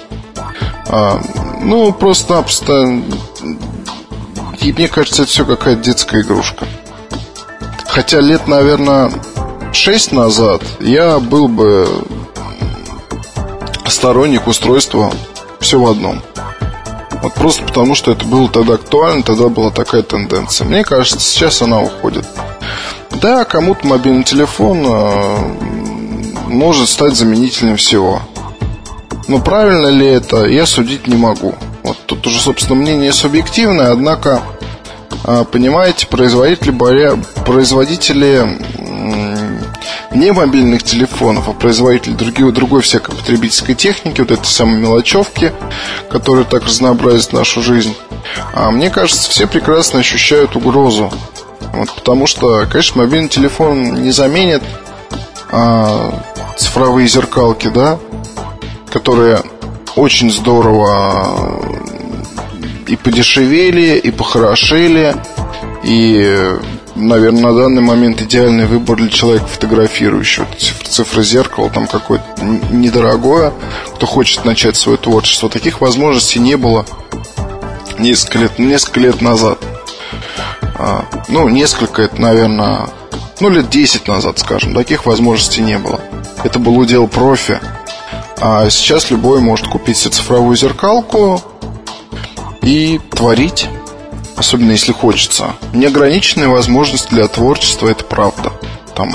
А, 0.87 1.19
ну, 1.61 1.91
просто-напросто 1.91 3.01
и 4.61 4.73
мне 4.73 4.87
кажется, 4.87 5.23
это 5.23 5.31
все 5.31 5.45
какая-то 5.45 5.81
детская 5.81 6.21
игрушка. 6.21 6.65
Хотя 7.87 8.19
лет, 8.19 8.47
наверное, 8.47 9.11
шесть 9.73 10.11
назад 10.11 10.61
я 10.79 11.19
был 11.19 11.47
бы 11.47 11.87
сторонник 13.87 14.47
устройства 14.47 15.11
все 15.59 15.79
в 15.79 15.87
одном. 15.87 16.21
Вот 17.21 17.33
просто 17.33 17.63
потому, 17.63 17.95
что 17.95 18.11
это 18.11 18.25
было 18.25 18.47
тогда 18.47 18.75
актуально, 18.75 19.23
тогда 19.23 19.49
была 19.49 19.71
такая 19.71 20.03
тенденция. 20.03 20.65
Мне 20.65 20.83
кажется, 20.83 21.19
сейчас 21.19 21.61
она 21.61 21.81
уходит. 21.81 22.25
Да, 23.21 23.43
кому-то 23.43 23.85
мобильный 23.85 24.23
телефон 24.23 24.85
э, 24.85 25.37
может 26.47 26.87
стать 26.87 27.15
заменителем 27.15 27.75
всего. 27.75 28.21
Но 29.27 29.39
правильно 29.39 29.87
ли 29.87 30.07
это, 30.07 30.45
я 30.45 30.65
судить 30.65 31.07
не 31.07 31.17
могу. 31.17 31.55
Уже, 32.29 32.41
собственно, 32.41 32.75
мнение 32.75 33.11
субъективное, 33.11 33.91
однако, 33.91 34.43
э, 35.23 35.45
понимаете, 35.51 36.05
производители, 36.05 36.71
производители 37.43 38.45
не 40.13 40.31
мобильных 40.31 40.83
телефонов, 40.83 41.49
а 41.49 41.53
производители 41.53 42.13
другой, 42.13 42.51
другой 42.51 42.81
всякой 42.83 43.15
потребительской 43.15 43.73
техники, 43.73 44.21
вот 44.21 44.29
этой 44.29 44.45
самой 44.45 44.79
мелочевки, 44.79 45.53
которая 46.11 46.45
так 46.45 46.65
разнообразит 46.65 47.33
нашу 47.33 47.63
жизнь. 47.63 47.95
А 48.53 48.69
мне 48.69 48.91
кажется, 48.91 49.31
все 49.31 49.47
прекрасно 49.47 50.01
ощущают 50.01 50.55
угрозу. 50.55 51.11
Вот, 51.73 51.91
потому 51.95 52.27
что, 52.27 52.67
конечно, 52.69 53.01
мобильный 53.01 53.29
телефон 53.29 54.03
не 54.03 54.11
заменит 54.11 54.61
а, 55.51 56.13
цифровые 56.57 57.07
зеркалки, 57.07 57.69
да, 57.69 57.97
которые 58.91 59.41
очень 59.95 60.29
здорово 60.29 61.89
и 62.89 62.95
подешевели, 62.95 63.97
и 63.97 64.09
похорошели, 64.11 65.15
и 65.83 66.57
наверное, 66.95 67.43
на 67.43 67.53
данный 67.53 67.81
момент 67.81 68.21
идеальный 68.21 68.65
выбор 68.65 68.97
для 68.97 69.09
человека, 69.09 69.45
фотографирующего. 69.45 70.47
Цифра 70.57 71.21
зеркала 71.21 71.69
там 71.69 71.87
какое-то 71.87 72.25
недорогое, 72.71 73.53
кто 73.95 74.05
хочет 74.07 74.43
начать 74.43 74.75
свое 74.75 74.97
творчество. 74.97 75.49
Таких 75.49 75.81
возможностей 75.81 76.39
не 76.39 76.57
было 76.57 76.85
несколько 77.99 78.39
лет, 78.39 78.57
несколько 78.57 78.99
лет 78.99 79.21
назад. 79.21 79.59
А, 80.75 81.05
ну, 81.27 81.47
несколько, 81.47 82.01
это, 82.01 82.19
наверное, 82.19 82.89
ну, 83.39 83.49
лет 83.49 83.69
10 83.69 84.07
назад, 84.07 84.39
скажем. 84.39 84.73
Таких 84.73 85.05
возможностей 85.05 85.61
не 85.61 85.77
было. 85.77 86.01
Это 86.43 86.57
был 86.57 86.77
удел 86.77 87.07
профи. 87.07 87.59
А 88.41 88.69
сейчас 88.69 89.11
любой 89.11 89.41
может 89.41 89.67
купить 89.67 89.97
себе 89.97 90.11
цифровую 90.11 90.55
зеркалку 90.55 91.43
и 92.61 92.99
творить 93.11 93.69
особенно 94.39 94.71
если 94.71 94.93
хочется. 94.93 95.53
Неограниченная 95.73 96.47
возможность 96.47 97.09
для 97.09 97.27
творчества, 97.27 97.89
это 97.89 98.05
правда. 98.05 98.53
Там, 98.95 99.13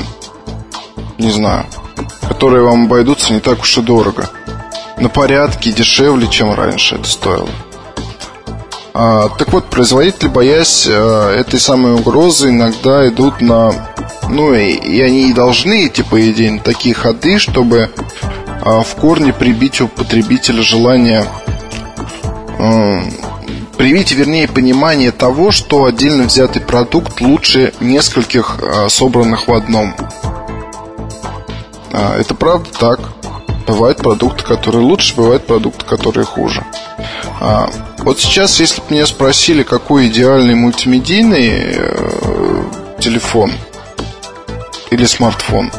не 1.18 1.30
знаю, 1.30 1.64
которые 2.28 2.62
вам 2.62 2.84
обойдутся 2.84 3.32
не 3.32 3.40
так 3.40 3.62
уж 3.62 3.78
и 3.78 3.82
дорого. 3.82 4.28
На 4.98 5.08
порядке 5.08 5.72
дешевле, 5.72 6.28
чем 6.28 6.52
раньше 6.52 6.96
это 6.96 7.08
стоило. 7.08 7.48
А, 8.92 9.28
так 9.30 9.52
вот, 9.52 9.70
производители, 9.70 10.28
боясь 10.28 10.86
а, 10.88 11.32
этой 11.32 11.58
самой 11.58 11.94
угрозы, 11.94 12.50
иногда 12.50 13.08
идут 13.08 13.40
на... 13.40 13.72
Ну, 14.28 14.54
и, 14.54 14.72
и 14.72 15.00
они 15.00 15.30
и 15.30 15.32
должны 15.32 15.86
идти, 15.86 16.02
по 16.02 16.30
идее, 16.30 16.52
на 16.52 16.60
такие 16.60 16.94
ходы, 16.94 17.38
чтобы 17.38 17.90
а, 18.60 18.82
в 18.82 18.94
корне 18.94 19.32
прибить 19.32 19.80
у 19.80 19.88
потребителя 19.88 20.62
желание 20.62 21.26
привить, 23.76 24.12
вернее, 24.12 24.48
понимание 24.48 25.10
того, 25.10 25.50
что 25.50 25.84
отдельно 25.84 26.24
взятый 26.24 26.62
продукт 26.62 27.20
лучше 27.20 27.72
нескольких 27.80 28.58
а, 28.62 28.88
собранных 28.88 29.48
в 29.48 29.52
одном. 29.52 29.94
А, 31.92 32.18
это 32.18 32.34
правда 32.34 32.68
так. 32.78 33.00
Бывают 33.66 33.98
продукты, 33.98 34.44
которые 34.44 34.82
лучше, 34.82 35.14
бывают 35.16 35.46
продукты, 35.46 35.84
которые 35.84 36.26
хуже. 36.26 36.64
А, 37.40 37.70
вот 37.98 38.20
сейчас, 38.20 38.60
если 38.60 38.80
бы 38.80 38.86
меня 38.90 39.06
спросили, 39.06 39.62
какой 39.62 40.08
идеальный 40.08 40.54
мультимедийный 40.54 41.50
э, 41.50 42.62
телефон 43.00 43.52
или 44.90 45.04
смартфон, 45.06 45.70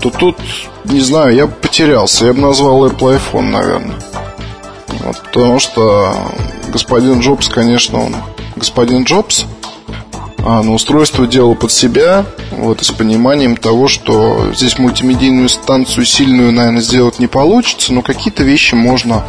то 0.00 0.10
тут, 0.10 0.38
не 0.84 1.00
знаю, 1.00 1.34
я 1.34 1.46
бы 1.46 1.52
потерялся. 1.52 2.26
Я 2.26 2.32
бы 2.32 2.40
назвал 2.40 2.86
Apple 2.86 3.20
iPhone, 3.20 3.50
наверное. 3.50 3.96
Вот, 5.04 5.22
потому 5.22 5.60
что 5.60 6.16
господин 6.68 7.20
Джобс, 7.20 7.50
конечно, 7.50 8.02
он 8.02 8.16
господин 8.56 9.04
Джобс, 9.04 9.44
а, 10.38 10.62
но 10.62 10.72
устройство 10.72 11.26
делал 11.26 11.54
под 11.54 11.70
себя, 11.72 12.24
вот, 12.52 12.80
и 12.80 12.84
с 12.86 12.90
пониманием 12.90 13.56
того, 13.56 13.86
что 13.86 14.52
здесь 14.54 14.78
мультимедийную 14.78 15.50
станцию 15.50 16.06
сильную, 16.06 16.52
наверное, 16.52 16.80
сделать 16.80 17.18
не 17.18 17.26
получится, 17.26 17.92
но 17.92 18.00
какие-то 18.00 18.44
вещи 18.44 18.74
можно 18.74 19.22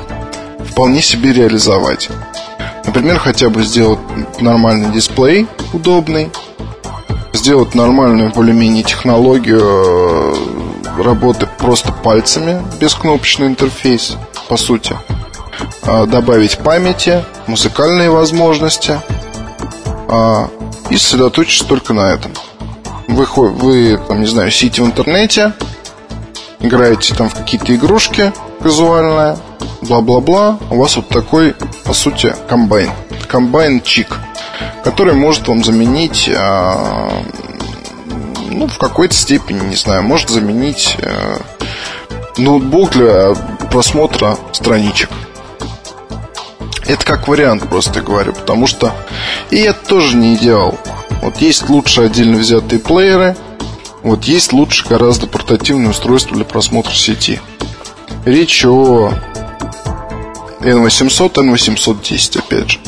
вполне 0.72 1.02
себе 1.02 1.34
реализовать. 1.34 2.10
Например, 2.86 3.20
хотя 3.20 3.50
бы 3.50 3.62
сделать 3.64 4.00
нормальный 4.40 4.94
дисплей, 4.94 5.46
удобный, 5.74 6.30
сделать 7.34 7.76
нормальную 7.76 8.32
более-менее 8.32 8.84
технологию 8.84 9.60
э, 9.60 11.04
работы 11.04 11.50
просто 11.58 11.92
пальцами, 11.92 12.62
без 12.80 12.94
кнопочный 12.94 13.48
интерфейс, 13.48 14.16
по 14.48 14.56
сути– 14.56 14.96
добавить 15.86 16.58
памяти, 16.58 17.24
музыкальные 17.48 18.10
возможности 18.10 19.00
а, 20.08 20.50
и 20.90 20.98
сосредоточиться 20.98 21.66
только 21.66 21.94
на 21.94 22.14
этом. 22.14 22.32
Вы, 23.08 23.26
вы 23.26 24.00
там, 24.08 24.22
не 24.22 24.28
знаю, 24.28 24.52
сидите 24.52 24.82
в 24.82 24.86
интернете, 24.86 25.54
играете 26.60 27.14
там 27.14 27.30
в 27.30 27.36
какие-то 27.36 27.76
игрушки 27.76 28.34
казуальные, 28.62 29.38
бла-бла-бла, 29.82 30.58
у 30.72 30.80
вас 30.80 30.96
вот 30.96 31.08
такой, 31.10 31.56
по 31.84 31.94
сути, 31.94 32.36
комбайн. 32.50 32.90
Комбайн-чик, 33.28 34.18
который 34.84 35.14
может 35.14 35.48
вам 35.48 35.64
заменить 35.64 36.30
а, 36.36 37.12
ну, 38.50 38.68
в 38.68 38.78
какой-то 38.78 39.14
степени, 39.14 39.60
не 39.68 39.76
знаю, 39.76 40.04
может 40.04 40.30
заменить 40.30 40.98
ноутбук 42.38 42.92
для 42.92 43.34
просмотра 43.70 44.38
страничек. 44.52 45.10
Это 46.88 47.04
как 47.04 47.28
вариант, 47.28 47.68
просто 47.68 48.02
говорю, 48.02 48.34
потому 48.34 48.68
что 48.68 48.94
и 49.50 49.58
это 49.58 49.80
тоже 49.88 50.16
не 50.18 50.36
идеал. 50.36 50.78
Вот 51.22 51.38
есть 51.38 51.70
лучше 51.70 52.02
отдельно 52.02 52.38
взятые 52.38 52.80
плееры, 52.80 53.36
вот 54.04 54.26
есть 54.26 54.54
лучше 54.54 54.88
гораздо 54.88 55.26
портативное 55.26 55.90
устройство 55.90 56.36
для 56.36 56.46
просмотра 56.46 56.94
сети. 56.94 57.42
Речь 58.24 58.64
о 58.66 59.12
N800, 60.60 61.34
N810, 61.34 62.40
опять 62.40 62.70
же. 62.70 62.80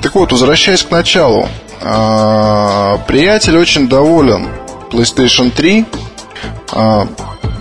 Так 0.00 0.14
вот, 0.14 0.30
возвращаясь 0.30 0.82
к 0.82 0.90
началу. 0.90 1.48
А, 1.80 2.98
приятель 3.06 3.56
очень 3.56 3.88
доволен 3.88 4.48
PlayStation 4.90 5.50
3 5.50 5.86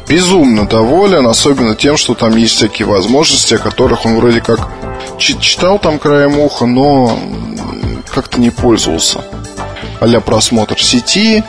безумно 0.08 0.68
доволен, 0.68 1.28
особенно 1.28 1.76
тем, 1.76 1.98
что 1.98 2.14
там 2.14 2.36
есть 2.36 2.56
всякие 2.56 2.88
возможности, 2.88 3.56
о 3.56 3.60
которых 3.60 4.06
он 4.06 4.16
вроде 4.18 4.42
как 4.42 4.70
читал 5.18 5.80
там 5.80 6.00
краем 6.00 6.40
уха, 6.40 6.66
но 6.66 7.18
как-то 8.14 8.40
не 8.40 8.50
пользовался. 8.50 9.22
а 10.00 10.22
просмотр 10.22 10.82
сети, 10.82 11.44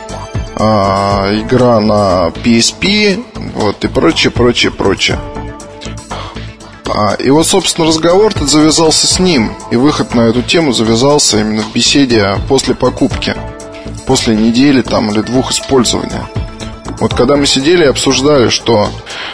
а, 0.55 1.29
игра 1.31 1.79
на 1.79 2.31
PSP, 2.43 3.23
вот, 3.55 3.83
и 3.85 3.87
прочее, 3.87 4.31
прочее, 4.31 4.71
прочее. 4.71 5.19
А, 6.87 7.13
и 7.13 7.29
вот, 7.29 7.45
собственно, 7.47 7.87
разговор 7.87 8.31
этот 8.31 8.49
завязался 8.49 9.07
с 9.07 9.19
ним, 9.19 9.53
и 9.71 9.75
выход 9.75 10.15
на 10.15 10.21
эту 10.21 10.41
тему 10.41 10.73
завязался 10.73 11.39
именно 11.39 11.61
в 11.61 11.71
беседе 11.71 12.35
после 12.47 12.75
покупки, 12.75 13.35
после 14.07 14.35
недели 14.35 14.81
там 14.81 15.11
или 15.11 15.21
двух 15.21 15.51
использования. 15.51 16.27
Вот 16.99 17.13
когда 17.13 17.37
мы 17.37 17.45
сидели 17.45 17.85
и 17.85 17.87
обсуждали, 17.87 18.49
что 18.49 18.89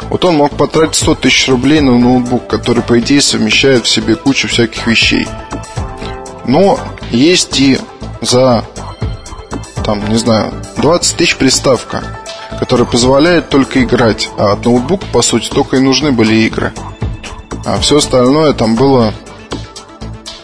вот 0.10 0.24
он 0.24 0.36
мог 0.36 0.56
потратить 0.56 0.96
100 0.96 1.16
тысяч 1.16 1.50
рублей 1.50 1.82
на 1.82 1.98
ноутбук, 1.98 2.48
который, 2.48 2.84
по 2.84 3.00
идее, 3.00 3.22
совмещает 3.22 3.86
в 3.86 3.90
себе 3.90 4.16
кучу 4.16 4.48
всяких 4.48 4.86
вещей. 4.86 5.28
Но 6.46 6.80
есть 7.10 7.60
и 7.60 7.80
за, 8.22 8.64
там, 9.84 10.08
не 10.10 10.18
знаю, 10.18 10.54
20 10.78 11.18
тысяч 11.18 11.36
приставка, 11.38 12.04
которая 12.60 12.86
позволяет 12.86 13.50
только 13.50 13.84
играть. 13.84 14.30
А 14.38 14.52
от 14.54 14.64
ноутбука, 14.66 15.06
по 15.12 15.24
сути, 15.24 15.50
только 15.50 15.78
и 15.78 15.80
нужны 15.80 16.12
были 16.12 16.36
игры. 16.36 16.72
А 17.66 17.80
все 17.80 17.98
остальное 17.98 18.54
там 18.54 18.76
было, 18.76 19.12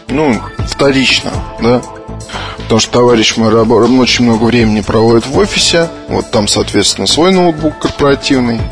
ну, 0.08 0.40
вторично, 0.66 1.30
да. 1.60 1.80
Потому 2.72 2.80
что 2.80 2.92
товарищ 3.00 3.36
мой 3.36 4.00
очень 4.00 4.24
много 4.24 4.44
времени 4.44 4.80
проводит 4.80 5.26
в 5.26 5.36
офисе. 5.36 5.90
Вот 6.08 6.30
там, 6.30 6.48
соответственно, 6.48 7.06
свой 7.06 7.30
ноутбук 7.30 7.78
корпоративный. 7.78 8.62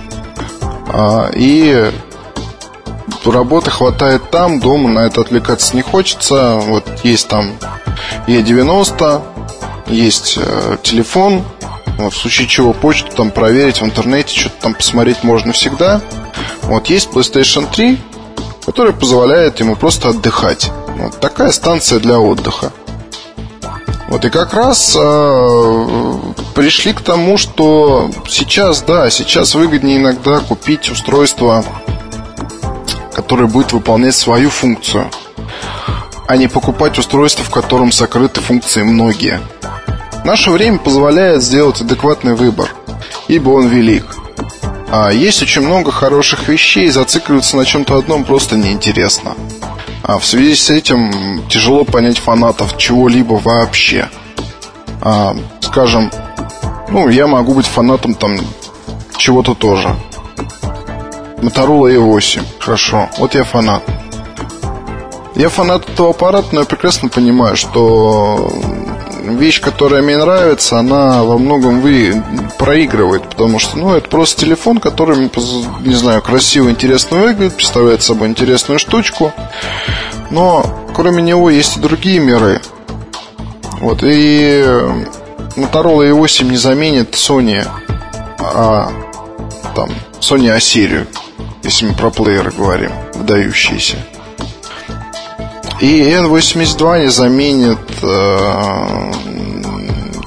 А, 0.88 1.30
и 1.34 1.92
работы 3.26 3.70
хватает 3.70 4.30
там, 4.30 4.58
дома 4.58 4.88
на 4.88 5.00
это 5.00 5.20
отвлекаться 5.20 5.76
не 5.76 5.82
хочется. 5.82 6.54
Вот 6.54 6.86
есть 7.02 7.28
там 7.28 7.50
Е90, 8.26 9.22
есть 9.88 10.38
э, 10.40 10.78
телефон, 10.82 11.44
в 11.98 12.10
случае 12.12 12.48
чего 12.48 12.72
почту 12.72 13.14
там 13.14 13.30
проверить 13.30 13.82
в 13.82 13.84
интернете, 13.84 14.34
что-то 14.34 14.62
там 14.62 14.72
посмотреть 14.72 15.24
можно 15.24 15.52
всегда. 15.52 16.00
Вот 16.62 16.86
есть 16.86 17.10
PlayStation 17.10 17.70
3, 17.70 18.00
которая 18.64 18.94
позволяет 18.94 19.60
ему 19.60 19.76
просто 19.76 20.08
отдыхать. 20.08 20.70
Вот 20.96 21.20
такая 21.20 21.52
станция 21.52 22.00
для 22.00 22.18
отдыха. 22.18 22.72
Вот 24.10 24.24
и 24.24 24.28
как 24.30 24.52
раз 24.52 24.94
э, 25.00 25.86
пришли 26.54 26.92
к 26.92 27.00
тому, 27.00 27.38
что 27.38 28.10
сейчас, 28.28 28.82
да, 28.82 29.08
сейчас 29.08 29.54
выгоднее 29.54 29.98
иногда 29.98 30.40
купить 30.40 30.90
устройство 30.90 31.64
который 33.30 33.46
будет 33.46 33.72
выполнять 33.72 34.14
свою 34.14 34.50
функцию, 34.50 35.10
а 36.26 36.36
не 36.36 36.48
покупать 36.48 36.98
устройство, 36.98 37.44
в 37.44 37.50
котором 37.50 37.92
сокрыты 37.92 38.40
функции 38.40 38.82
многие. 38.82 39.40
Наше 40.24 40.50
время 40.50 40.78
позволяет 40.78 41.42
сделать 41.42 41.80
адекватный 41.80 42.34
выбор, 42.34 42.70
ибо 43.28 43.50
он 43.50 43.68
велик. 43.68 44.04
А 44.90 45.10
есть 45.10 45.42
очень 45.42 45.62
много 45.62 45.92
хороших 45.92 46.48
вещей, 46.48 46.88
зацикливаться 46.88 47.56
на 47.56 47.64
чем-то 47.64 47.96
одном 47.96 48.24
просто 48.24 48.56
неинтересно. 48.56 49.36
А 50.10 50.18
в 50.18 50.26
связи 50.26 50.56
с 50.56 50.70
этим 50.70 51.46
тяжело 51.48 51.84
понять 51.84 52.18
фанатов 52.18 52.76
чего-либо 52.76 53.34
вообще. 53.34 54.08
А, 55.00 55.36
скажем, 55.60 56.10
ну, 56.88 57.08
я 57.08 57.28
могу 57.28 57.54
быть 57.54 57.66
фанатом 57.66 58.16
там 58.16 58.36
чего-то 59.16 59.54
тоже. 59.54 59.94
Motorola 61.36 61.94
E8. 61.94 62.42
Хорошо. 62.58 63.08
Вот 63.18 63.36
я 63.36 63.44
фанат. 63.44 63.84
Я 65.36 65.48
фанат 65.48 65.88
этого 65.88 66.10
аппарата, 66.10 66.48
но 66.50 66.62
я 66.62 66.66
прекрасно 66.66 67.08
понимаю, 67.08 67.56
что 67.56 68.50
вещь, 69.22 69.60
которая 69.60 70.02
мне 70.02 70.16
нравится, 70.16 70.78
она 70.78 71.22
во 71.22 71.38
многом 71.38 71.80
вы 71.80 72.20
проигрывает, 72.58 73.28
потому 73.28 73.58
что, 73.58 73.78
ну, 73.78 73.94
это 73.94 74.08
просто 74.08 74.44
телефон, 74.44 74.78
который, 74.78 75.30
не 75.80 75.94
знаю, 75.94 76.20
красиво, 76.22 76.68
интересно 76.68 77.18
выглядит, 77.18 77.54
представляет 77.54 78.02
собой 78.02 78.28
интересную 78.28 78.78
штучку, 78.78 79.32
но 80.30 80.64
кроме 80.94 81.22
него 81.22 81.50
есть 81.50 81.76
и 81.76 81.80
другие 81.80 82.20
миры. 82.20 82.60
Вот, 83.80 84.02
и 84.02 84.62
Motorola 85.56 86.10
E8 86.10 86.44
не 86.44 86.56
заменит 86.56 87.14
Sony, 87.14 87.66
а 88.38 88.90
там, 89.74 89.90
Sony 90.20 90.50
A-серию 90.50 91.06
если 91.62 91.86
мы 91.86 91.94
про 91.94 92.10
плееры 92.10 92.50
говорим, 92.50 92.90
выдающиеся. 93.14 93.96
И 95.80 96.02
N82 96.02 97.02
не 97.04 97.08
заменит 97.08 97.78
э, 98.02 99.12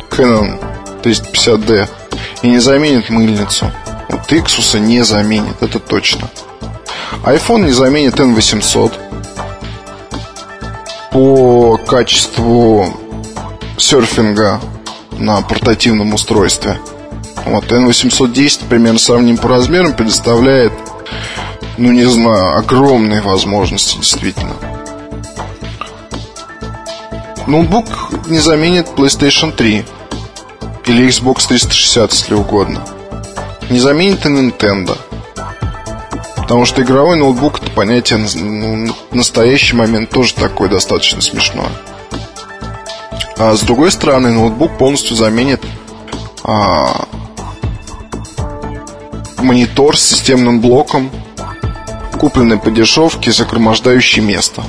Canon 0.09 0.59
350D 1.03 1.89
и 2.41 2.47
не 2.47 2.59
заменит 2.59 3.09
мыльницу. 3.09 3.71
Вот 4.09 4.31
Ixus 4.31 4.79
не 4.79 5.03
заменит, 5.03 5.61
это 5.61 5.79
точно. 5.79 6.29
iPhone 7.23 7.65
не 7.65 7.71
заменит 7.71 8.15
N800 8.15 8.93
по 11.13 11.77
качеству 11.77 12.87
серфинга 13.77 14.59
на 15.11 15.41
портативном 15.41 16.13
устройстве. 16.13 16.79
Вот 17.45 17.65
N810 17.65 18.67
примерно 18.67 18.99
сравним 18.99 19.37
по 19.37 19.47
размерам 19.47 19.93
предоставляет 19.93 20.73
ну 21.77 21.91
не 21.91 22.05
знаю, 22.05 22.57
огромные 22.57 23.21
возможности 23.21 23.97
действительно. 23.97 24.53
Ноутбук 27.47 27.87
не 28.27 28.39
заменит 28.39 28.87
PlayStation 28.95 29.51
3 29.51 29.85
или 30.85 31.07
Xbox 31.07 31.47
360, 31.47 32.11
если 32.11 32.33
угодно. 32.35 32.83
Не 33.69 33.79
заменит 33.79 34.25
и 34.25 34.29
Nintendo. 34.29 34.97
Потому 36.43 36.65
что 36.65 36.81
игровой 36.81 37.15
ноутбук 37.17 37.61
это 37.61 37.71
понятие 37.71 38.19
ну, 38.19 38.93
в 39.09 39.15
настоящий 39.15 39.75
момент 39.75 40.09
тоже 40.09 40.35
такое 40.35 40.69
достаточно 40.69 41.21
смешное. 41.21 41.71
А 43.37 43.55
с 43.55 43.61
другой 43.61 43.91
стороны, 43.91 44.29
ноутбук 44.29 44.77
полностью 44.77 45.15
заменит 45.15 45.61
а, 46.43 47.05
монитор 49.37 49.97
с 49.97 50.01
системным 50.01 50.59
блоком, 50.59 51.09
купленный 52.19 52.57
по 52.57 52.69
дешевке, 52.69 53.31
загромождающий 53.31 54.21
место. 54.21 54.63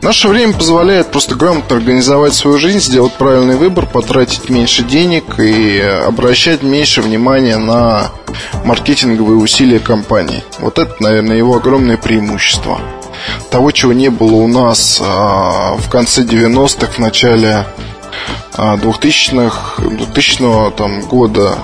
Наше 0.00 0.28
время 0.28 0.52
позволяет 0.52 1.10
просто 1.10 1.34
грамотно 1.34 1.76
организовать 1.76 2.32
свою 2.32 2.58
жизнь, 2.58 2.78
сделать 2.78 3.14
правильный 3.14 3.56
выбор, 3.56 3.84
потратить 3.84 4.48
меньше 4.48 4.84
денег 4.84 5.40
и 5.40 5.80
обращать 5.80 6.62
меньше 6.62 7.02
внимания 7.02 7.58
на 7.58 8.10
маркетинговые 8.64 9.38
усилия 9.38 9.80
компании. 9.80 10.44
Вот 10.60 10.78
это, 10.78 10.94
наверное, 11.00 11.36
его 11.36 11.56
огромное 11.56 11.96
преимущество. 11.96 12.80
Того, 13.50 13.72
чего 13.72 13.92
не 13.92 14.08
было 14.08 14.34
у 14.34 14.46
нас 14.46 15.02
а, 15.02 15.74
в 15.76 15.90
конце 15.90 16.22
90-х, 16.22 16.92
в 16.92 16.98
начале 16.98 17.66
а, 18.54 18.76
2000-х, 18.76 19.82
2000 19.82 20.76
там, 20.76 21.00
года 21.00 21.58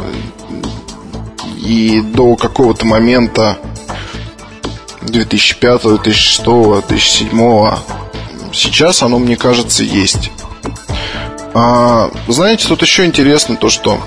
и 1.56 2.00
до 2.00 2.34
какого-то 2.34 2.84
момента 2.84 3.58
2005, 5.02 5.82
2006, 5.82 6.44
2007. 6.44 8.03
Сейчас 8.54 9.02
оно, 9.02 9.18
мне 9.18 9.36
кажется, 9.36 9.82
есть. 9.82 10.30
А, 11.54 12.10
знаете, 12.28 12.68
тут 12.68 12.82
еще 12.82 13.04
интересно 13.04 13.56
то, 13.56 13.68
что 13.68 14.00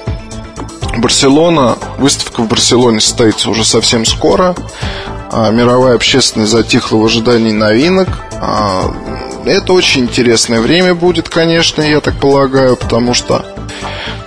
Барселона, 0.98 1.78
выставка 1.98 2.42
в 2.42 2.48
Барселоне 2.48 3.00
состоится 3.00 3.50
уже 3.50 3.64
совсем 3.64 4.06
скоро. 4.06 4.56
А, 5.32 5.52
мировая 5.52 5.96
общественность 5.96 6.52
затихла 6.52 6.98
в 6.98 7.06
ожидании 7.06 7.52
новинок. 7.52 8.08
А, 8.34 8.94
это 9.46 9.74
очень 9.74 10.04
интересное 10.04 10.62
время 10.62 10.96
будет, 10.96 11.30
конечно, 11.30 11.82
я 11.82 12.00
так 12.00 12.20
полагаю, 12.20 12.76
потому 12.76 13.14
что 13.14 13.46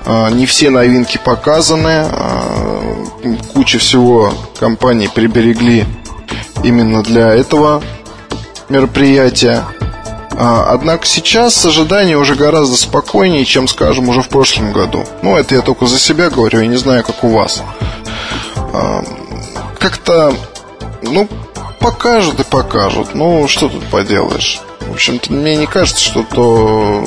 а, 0.04 0.30
не 0.30 0.46
все 0.46 0.70
новинки 0.70 1.18
показаны. 1.22 2.06
А, 2.10 3.04
куча 3.52 3.78
всего 3.78 4.32
компаний 4.58 5.08
приберегли 5.08 5.86
именно 6.62 7.02
для 7.02 7.28
этого 7.34 7.82
мероприятия. 8.68 9.64
А, 10.42 10.72
однако 10.72 11.06
сейчас 11.06 11.66
ожидания 11.66 12.16
уже 12.16 12.34
гораздо 12.34 12.74
спокойнее, 12.74 13.44
чем, 13.44 13.68
скажем, 13.68 14.08
уже 14.08 14.22
в 14.22 14.30
прошлом 14.30 14.72
году. 14.72 15.04
Ну, 15.20 15.36
это 15.36 15.54
я 15.54 15.60
только 15.60 15.84
за 15.84 15.98
себя 15.98 16.30
говорю, 16.30 16.60
я 16.60 16.66
не 16.66 16.78
знаю, 16.78 17.04
как 17.04 17.22
у 17.24 17.28
вас. 17.28 17.62
А, 18.72 19.04
как-то, 19.78 20.32
ну, 21.02 21.28
покажут 21.78 22.40
и 22.40 22.44
покажут. 22.44 23.14
Ну, 23.14 23.48
что 23.48 23.68
тут 23.68 23.84
поделаешь? 23.90 24.62
В 24.80 24.92
общем-то, 24.92 25.30
мне 25.30 25.56
не 25.56 25.66
кажется, 25.66 26.02
что 26.02 26.22
то 26.22 27.04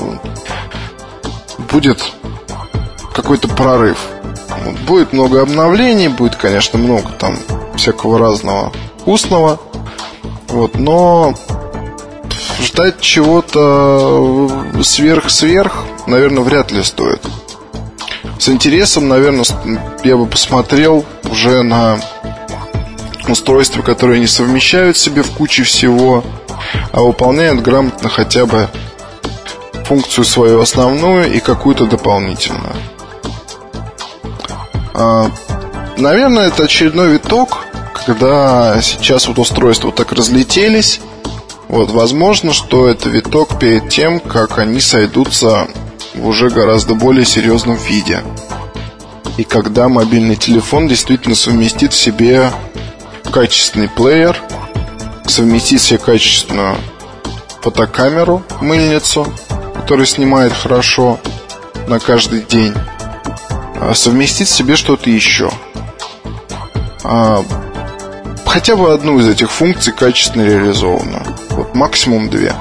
будет 1.72 2.04
какой-то 3.16 3.48
прорыв. 3.48 3.98
Будет 4.86 5.12
много 5.12 5.42
обновлений, 5.42 6.08
будет, 6.08 6.36
конечно, 6.36 6.78
много 6.78 7.10
там 7.14 7.36
всякого 7.78 8.20
разного 8.20 8.72
вкусного. 9.00 9.60
Вот, 10.50 10.76
но 10.76 11.34
ждать 12.62 13.00
чего-то 13.00 14.50
сверх-сверх, 14.84 15.86
наверное, 16.08 16.44
вряд 16.44 16.72
ли 16.72 16.84
стоит. 16.84 17.22
С 18.40 18.50
интересом, 18.50 19.08
наверное, 19.08 19.46
я 20.04 20.18
бы 20.18 20.26
посмотрел 20.26 21.06
уже 21.30 21.64
на 21.64 22.00
устройства, 23.28 23.82
которые 23.82 24.20
не 24.20 24.28
совмещают 24.28 24.98
себе 24.98 25.24
в 25.24 25.32
куче 25.32 25.64
всего, 25.64 26.24
а 26.92 27.02
выполняют 27.02 27.62
грамотно 27.62 28.10
хотя 28.10 28.46
бы 28.46 28.70
функцию 29.86 30.26
свою 30.26 30.62
основную 30.62 31.34
и 31.34 31.40
какую-то 31.40 31.86
дополнительную. 31.86 32.76
А, 34.94 35.32
наверное, 35.98 36.48
это 36.48 36.64
очередной 36.64 37.10
виток 37.10 37.64
когда 38.06 38.82
сейчас 38.82 39.28
вот 39.28 39.40
устройства 39.40 39.92
так 39.92 40.12
разлетелись, 40.12 41.00
вот, 41.74 41.90
возможно, 41.90 42.54
что 42.54 42.88
это 42.88 43.10
виток 43.10 43.58
перед 43.58 43.90
тем, 43.90 44.20
как 44.20 44.60
они 44.60 44.80
сойдутся 44.80 45.68
в 46.14 46.28
уже 46.28 46.52
гораздо 46.52 46.94
более 46.94 47.26
серьезном 47.26 47.78
виде. 47.78 48.22
И 49.38 49.44
когда 49.44 49.90
мобильный 49.90 50.36
телефон 50.36 50.88
действительно 50.88 51.34
совместит 51.34 51.94
в 51.94 52.00
себе 52.00 52.52
качественный 53.32 53.90
плеер, 53.90 54.38
совместит 55.26 55.82
в 55.82 55.84
себе 55.84 55.98
качественную 55.98 56.78
фотокамеру, 57.64 58.44
мыльницу, 58.62 59.26
который 59.76 60.06
снимает 60.06 60.54
хорошо 60.54 61.20
на 61.88 61.98
каждый 61.98 62.44
день, 62.44 62.76
а 63.82 63.96
совместить 63.96 64.48
в 64.48 64.52
себе 64.52 64.76
что-то 64.76 65.10
еще. 65.10 65.50
А, 67.04 67.44
хотя 68.46 68.76
бы 68.76 68.94
одну 68.94 69.18
из 69.18 69.28
этих 69.28 69.50
функций 69.50 69.92
качественно 69.92 70.44
реализовано. 70.44 71.33
Максимум 71.74 72.30
две. 72.30 72.54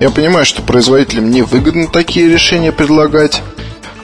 Я 0.00 0.10
понимаю, 0.10 0.44
что 0.44 0.62
производителям 0.62 1.30
не 1.30 1.42
выгодно 1.42 1.88
такие 1.88 2.28
решения 2.28 2.72
предлагать. 2.72 3.42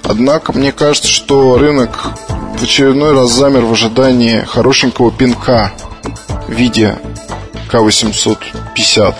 Однако 0.03 0.53
мне 0.53 0.73
кажется, 0.73 1.09
что 1.09 1.59
рынок 1.59 2.09
в 2.59 2.62
очередной 2.62 3.12
раз 3.12 3.31
замер 3.31 3.65
в 3.65 3.73
ожидании 3.73 4.41
хорошенького 4.41 5.11
пинка 5.11 5.73
в 6.49 6.53
виде 6.53 6.99
К850 7.71 9.15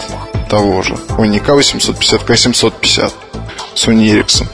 того 0.49 0.83
же. 0.83 0.97
Ой, 1.18 1.29
не 1.29 1.38
К850, 1.38 2.27
К750 2.27 3.12
Sony 3.75 4.12
Ericsson. 4.14 4.47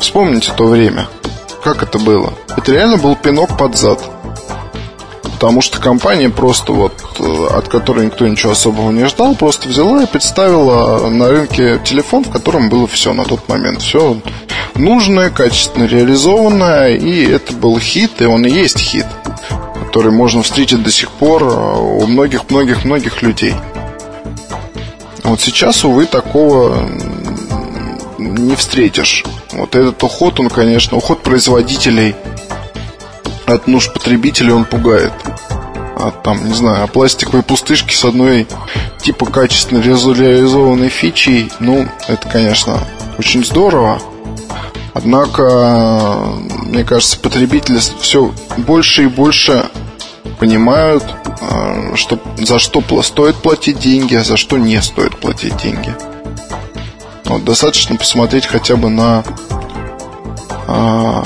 Вспомните 0.00 0.52
то 0.56 0.66
время. 0.66 1.08
Как 1.62 1.82
это 1.82 1.98
было? 1.98 2.32
Это 2.56 2.72
реально 2.72 2.98
был 2.98 3.16
пинок 3.16 3.56
под 3.56 3.76
зад. 3.76 4.00
Потому 5.42 5.60
что 5.60 5.80
компания 5.80 6.30
просто 6.30 6.72
вот, 6.72 6.92
э, 7.18 7.46
от 7.52 7.66
которой 7.66 8.06
никто 8.06 8.28
ничего 8.28 8.52
особого 8.52 8.92
не 8.92 9.08
ждал, 9.08 9.34
просто 9.34 9.68
взяла 9.68 10.04
и 10.04 10.06
представила 10.06 11.08
на 11.08 11.28
рынке 11.30 11.80
телефон, 11.84 12.22
в 12.22 12.30
котором 12.30 12.68
было 12.68 12.86
все 12.86 13.12
на 13.12 13.24
тот 13.24 13.48
момент. 13.48 13.82
Все 13.82 14.20
нужное, 14.76 15.30
качественно 15.30 15.86
реализованное, 15.86 16.94
и 16.94 17.24
это 17.24 17.54
был 17.54 17.76
хит, 17.80 18.22
и 18.22 18.24
он 18.24 18.46
и 18.46 18.50
есть 18.50 18.78
хит, 18.78 19.06
который 19.84 20.12
можно 20.12 20.44
встретить 20.44 20.80
до 20.80 20.92
сих 20.92 21.10
пор 21.10 21.42
э, 21.42 21.76
у 21.76 22.06
многих-многих-многих 22.06 23.20
людей. 23.22 23.56
Вот 25.24 25.40
сейчас, 25.40 25.84
увы, 25.84 26.06
такого 26.06 26.88
не 28.16 28.54
встретишь. 28.54 29.24
Вот 29.50 29.74
этот 29.74 30.00
уход, 30.04 30.38
он, 30.38 30.50
конечно, 30.50 30.96
уход 30.96 31.24
производителей 31.24 32.14
от 33.46 33.66
нужд 33.66 33.92
потребителей, 33.92 34.52
он 34.52 34.64
пугает. 34.64 35.12
А 36.02 36.10
там, 36.10 36.48
не 36.48 36.52
знаю, 36.52 36.82
а 36.82 36.86
пластиковые 36.88 37.44
пустышки 37.44 37.94
с 37.94 38.04
одной 38.04 38.48
типа 39.00 39.24
качественно 39.24 39.80
реализованной 39.80 40.88
фичей, 40.88 41.52
ну, 41.60 41.88
это, 42.08 42.28
конечно, 42.28 42.80
очень 43.18 43.44
здорово. 43.44 44.02
Однако, 44.94 46.34
мне 46.66 46.82
кажется, 46.82 47.20
потребители 47.20 47.78
все 48.00 48.34
больше 48.58 49.04
и 49.04 49.06
больше 49.06 49.66
понимают, 50.40 51.04
а, 51.40 51.92
что, 51.94 52.18
за 52.36 52.58
что 52.58 52.82
стоит 53.02 53.36
платить 53.36 53.78
деньги, 53.78 54.16
а 54.16 54.24
за 54.24 54.36
что 54.36 54.58
не 54.58 54.82
стоит 54.82 55.16
платить 55.20 55.56
деньги. 55.58 55.94
Вот, 57.26 57.44
достаточно 57.44 57.94
посмотреть 57.94 58.46
хотя 58.46 58.74
бы 58.74 58.90
на 58.90 59.22
а, 60.66 61.24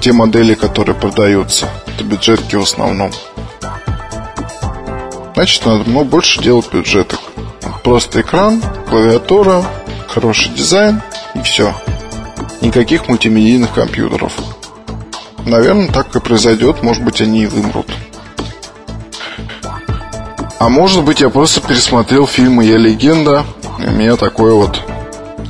те 0.00 0.12
модели, 0.12 0.54
которые 0.54 0.96
продаются. 0.96 1.68
Это 1.94 2.04
бюджетки 2.04 2.56
в 2.56 2.62
основном. 2.62 3.12
Значит, 5.34 5.64
надо 5.64 5.84
ну, 5.86 6.04
больше 6.04 6.42
делать 6.42 6.72
бюджеток. 6.72 7.20
Просто 7.84 8.20
экран, 8.20 8.62
клавиатура, 8.88 9.64
хороший 10.08 10.52
дизайн 10.52 11.02
и 11.34 11.42
все. 11.42 11.74
Никаких 12.60 13.08
мультимедийных 13.08 13.72
компьютеров. 13.74 14.32
Наверное, 15.46 15.88
так 15.88 16.14
и 16.16 16.20
произойдет. 16.20 16.82
Может 16.82 17.04
быть, 17.04 17.20
они 17.20 17.42
и 17.42 17.46
вымрут. 17.46 17.86
А 20.58 20.68
может 20.68 21.04
быть, 21.04 21.20
я 21.20 21.28
просто 21.28 21.60
пересмотрел 21.60 22.26
фильмы 22.26 22.64
«Я 22.64 22.78
легенда», 22.78 23.44
и 23.78 23.86
у 23.86 23.90
меня 23.90 24.16
такое 24.16 24.54
вот 24.54 24.80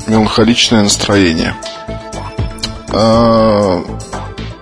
меланхоличное 0.09 0.83
настроение. 0.83 1.54
А, 2.88 3.83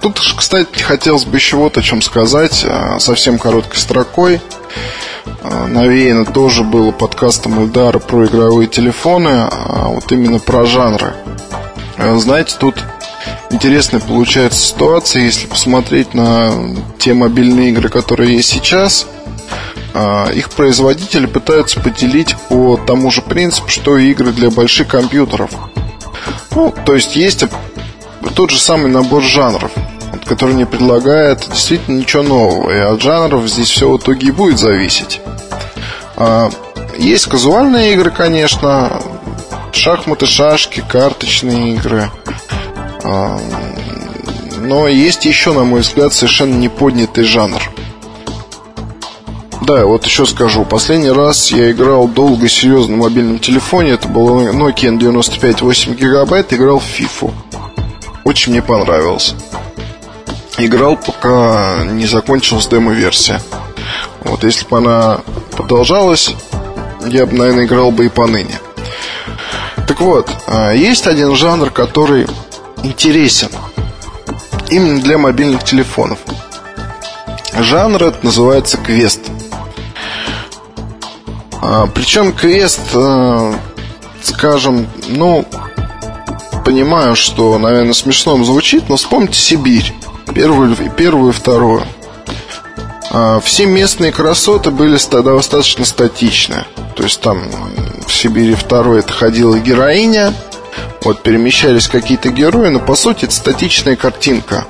тут, 0.02 0.20
кстати, 0.36 0.82
хотелось 0.82 1.24
бы 1.24 1.36
еще 1.36 1.56
вот 1.56 1.78
о 1.78 1.82
чем 1.82 2.02
сказать, 2.02 2.64
а, 2.68 2.98
совсем 2.98 3.38
короткой 3.38 3.78
строкой. 3.78 4.40
А, 5.42 5.66
навеяно 5.66 6.26
тоже 6.26 6.64
было 6.64 6.90
подкастом 6.90 7.62
Эльдара 7.62 8.00
про 8.00 8.26
игровые 8.26 8.68
телефоны, 8.68 9.48
а 9.50 9.88
вот 9.88 10.10
именно 10.12 10.40
про 10.40 10.66
жанры. 10.66 11.14
Знаете, 12.16 12.56
тут 12.58 12.82
интересная 13.50 14.00
получается 14.00 14.60
ситуация, 14.60 15.22
если 15.22 15.46
посмотреть 15.46 16.14
на 16.14 16.52
те 16.98 17.14
мобильные 17.14 17.70
игры, 17.70 17.88
которые 17.88 18.36
есть 18.36 18.50
сейчас– 18.50 19.06
их 20.34 20.48
производители 20.48 21.26
пытаются 21.26 21.78
поделить 21.78 22.34
по 22.48 22.78
тому 22.78 23.10
же 23.10 23.20
принципу, 23.20 23.68
что 23.68 23.98
и 23.98 24.10
игры 24.10 24.32
для 24.32 24.48
больших 24.48 24.88
компьютеров. 24.88 25.50
Ну, 26.52 26.74
то 26.86 26.94
есть 26.94 27.14
есть 27.14 27.44
тот 28.34 28.50
же 28.50 28.58
самый 28.58 28.90
набор 28.90 29.22
жанров, 29.22 29.70
который 30.32 30.54
не 30.54 30.64
предлагает 30.64 31.46
действительно 31.50 31.98
ничего 31.98 32.22
нового. 32.22 32.70
И 32.70 32.78
от 32.78 33.02
жанров 33.02 33.46
здесь 33.48 33.68
все 33.68 33.90
в 33.90 33.98
итоге 33.98 34.28
и 34.28 34.30
будет 34.30 34.58
зависеть. 34.58 35.20
А, 36.16 36.48
есть 36.96 37.26
казуальные 37.26 37.92
игры, 37.92 38.10
конечно, 38.10 39.02
шахматы, 39.72 40.24
шашки, 40.24 40.82
карточные 40.88 41.74
игры. 41.74 42.10
А, 43.04 43.38
но 44.60 44.88
есть 44.88 45.26
еще, 45.26 45.52
на 45.52 45.64
мой 45.64 45.82
взгляд, 45.82 46.14
совершенно 46.14 46.54
неподнятый 46.54 47.24
жанр– 47.24 47.62
да, 49.62 49.86
вот 49.86 50.04
еще 50.04 50.26
скажу. 50.26 50.64
Последний 50.64 51.12
раз 51.12 51.52
я 51.52 51.70
играл 51.70 52.08
долго 52.08 52.46
и 52.46 52.48
серьезно 52.48 52.96
на 52.96 53.02
мобильном 53.04 53.38
телефоне. 53.38 53.92
Это 53.92 54.08
был 54.08 54.40
Nokia 54.48 54.98
N95 54.98 55.62
8 55.62 55.94
гигабайт. 55.94 56.52
Играл 56.52 56.80
в 56.80 56.84
FIFA. 56.84 57.32
Очень 58.24 58.52
мне 58.52 58.62
понравился. 58.62 59.36
Играл, 60.64 60.96
пока 60.96 61.84
не 61.84 62.06
закончилась 62.06 62.68
демо-версия. 62.68 63.42
Вот, 64.20 64.44
если 64.44 64.64
бы 64.68 64.78
она 64.78 65.20
продолжалась, 65.50 66.36
я 67.04 67.26
бы, 67.26 67.32
наверное, 67.32 67.64
играл 67.64 67.90
бы 67.90 68.06
и 68.06 68.08
поныне. 68.08 68.60
Так 69.88 70.00
вот, 70.00 70.30
а, 70.46 70.70
есть 70.70 71.08
один 71.08 71.34
жанр, 71.34 71.70
который 71.70 72.28
интересен 72.84 73.48
именно 74.70 75.00
для 75.00 75.18
мобильных 75.18 75.64
телефонов. 75.64 76.20
Жанр 77.58 78.04
это 78.04 78.24
называется 78.24 78.78
квест. 78.78 79.20
А, 81.60 81.88
причем 81.92 82.32
квест, 82.32 82.80
э, 82.94 83.54
скажем, 84.22 84.86
ну, 85.08 85.44
понимаю, 86.64 87.16
что, 87.16 87.58
наверное, 87.58 87.94
смешно 87.94 88.42
звучит, 88.44 88.88
но 88.88 88.96
вспомните 88.96 89.40
Сибирь. 89.40 89.92
Первую, 90.34 90.76
первую 90.96 91.30
и 91.30 91.34
вторую. 91.34 91.82
А, 93.10 93.40
все 93.40 93.66
местные 93.66 94.12
красоты 94.12 94.70
были 94.70 94.96
достаточно 95.22 95.84
статичны. 95.84 96.64
То 96.96 97.02
есть 97.02 97.20
там 97.20 97.42
в 98.06 98.12
Сибири 98.12 98.54
второй 98.54 99.00
это 99.00 99.12
ходила 99.12 99.58
героиня, 99.58 100.32
вот 101.02 101.22
перемещались 101.22 101.88
какие-то 101.88 102.30
герои, 102.30 102.68
но 102.68 102.78
по 102.78 102.94
сути 102.94 103.24
это 103.24 103.34
статичная 103.34 103.96
картинка. 103.96 104.66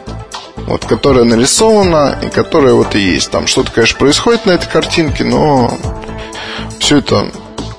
Вот, 0.66 0.84
которая 0.84 1.24
нарисована 1.24 2.18
и 2.22 2.30
которая 2.30 2.74
вот 2.74 2.94
и 2.94 3.00
есть. 3.00 3.30
Там 3.30 3.46
что-то, 3.46 3.72
конечно, 3.72 3.98
происходит 3.98 4.46
на 4.46 4.52
этой 4.52 4.68
картинке, 4.68 5.24
но 5.24 5.76
все 6.78 6.98
это, 6.98 7.30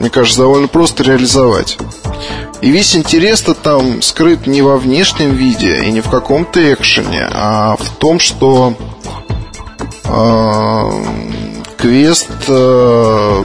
мне 0.04 0.10
кажется, 0.10 0.42
довольно 0.42 0.68
просто 0.68 1.02
реализовать. 1.04 1.78
И 2.60 2.70
весь 2.72 2.94
интерес-то 2.94 3.54
там 3.54 4.02
скрыт 4.02 4.48
не 4.48 4.62
во 4.62 4.76
внешнем 4.76 5.34
виде 5.34 5.82
и 5.86 5.92
не 5.94 6.02
в 6.02 6.10
каком-то 6.10 6.74
экшене, 6.74 7.26
а 7.32 7.78
в 7.78 7.90
том, 8.00 8.20
что 8.20 8.76
э, 10.04 10.92
квест 11.78 12.28
э, 12.50 13.44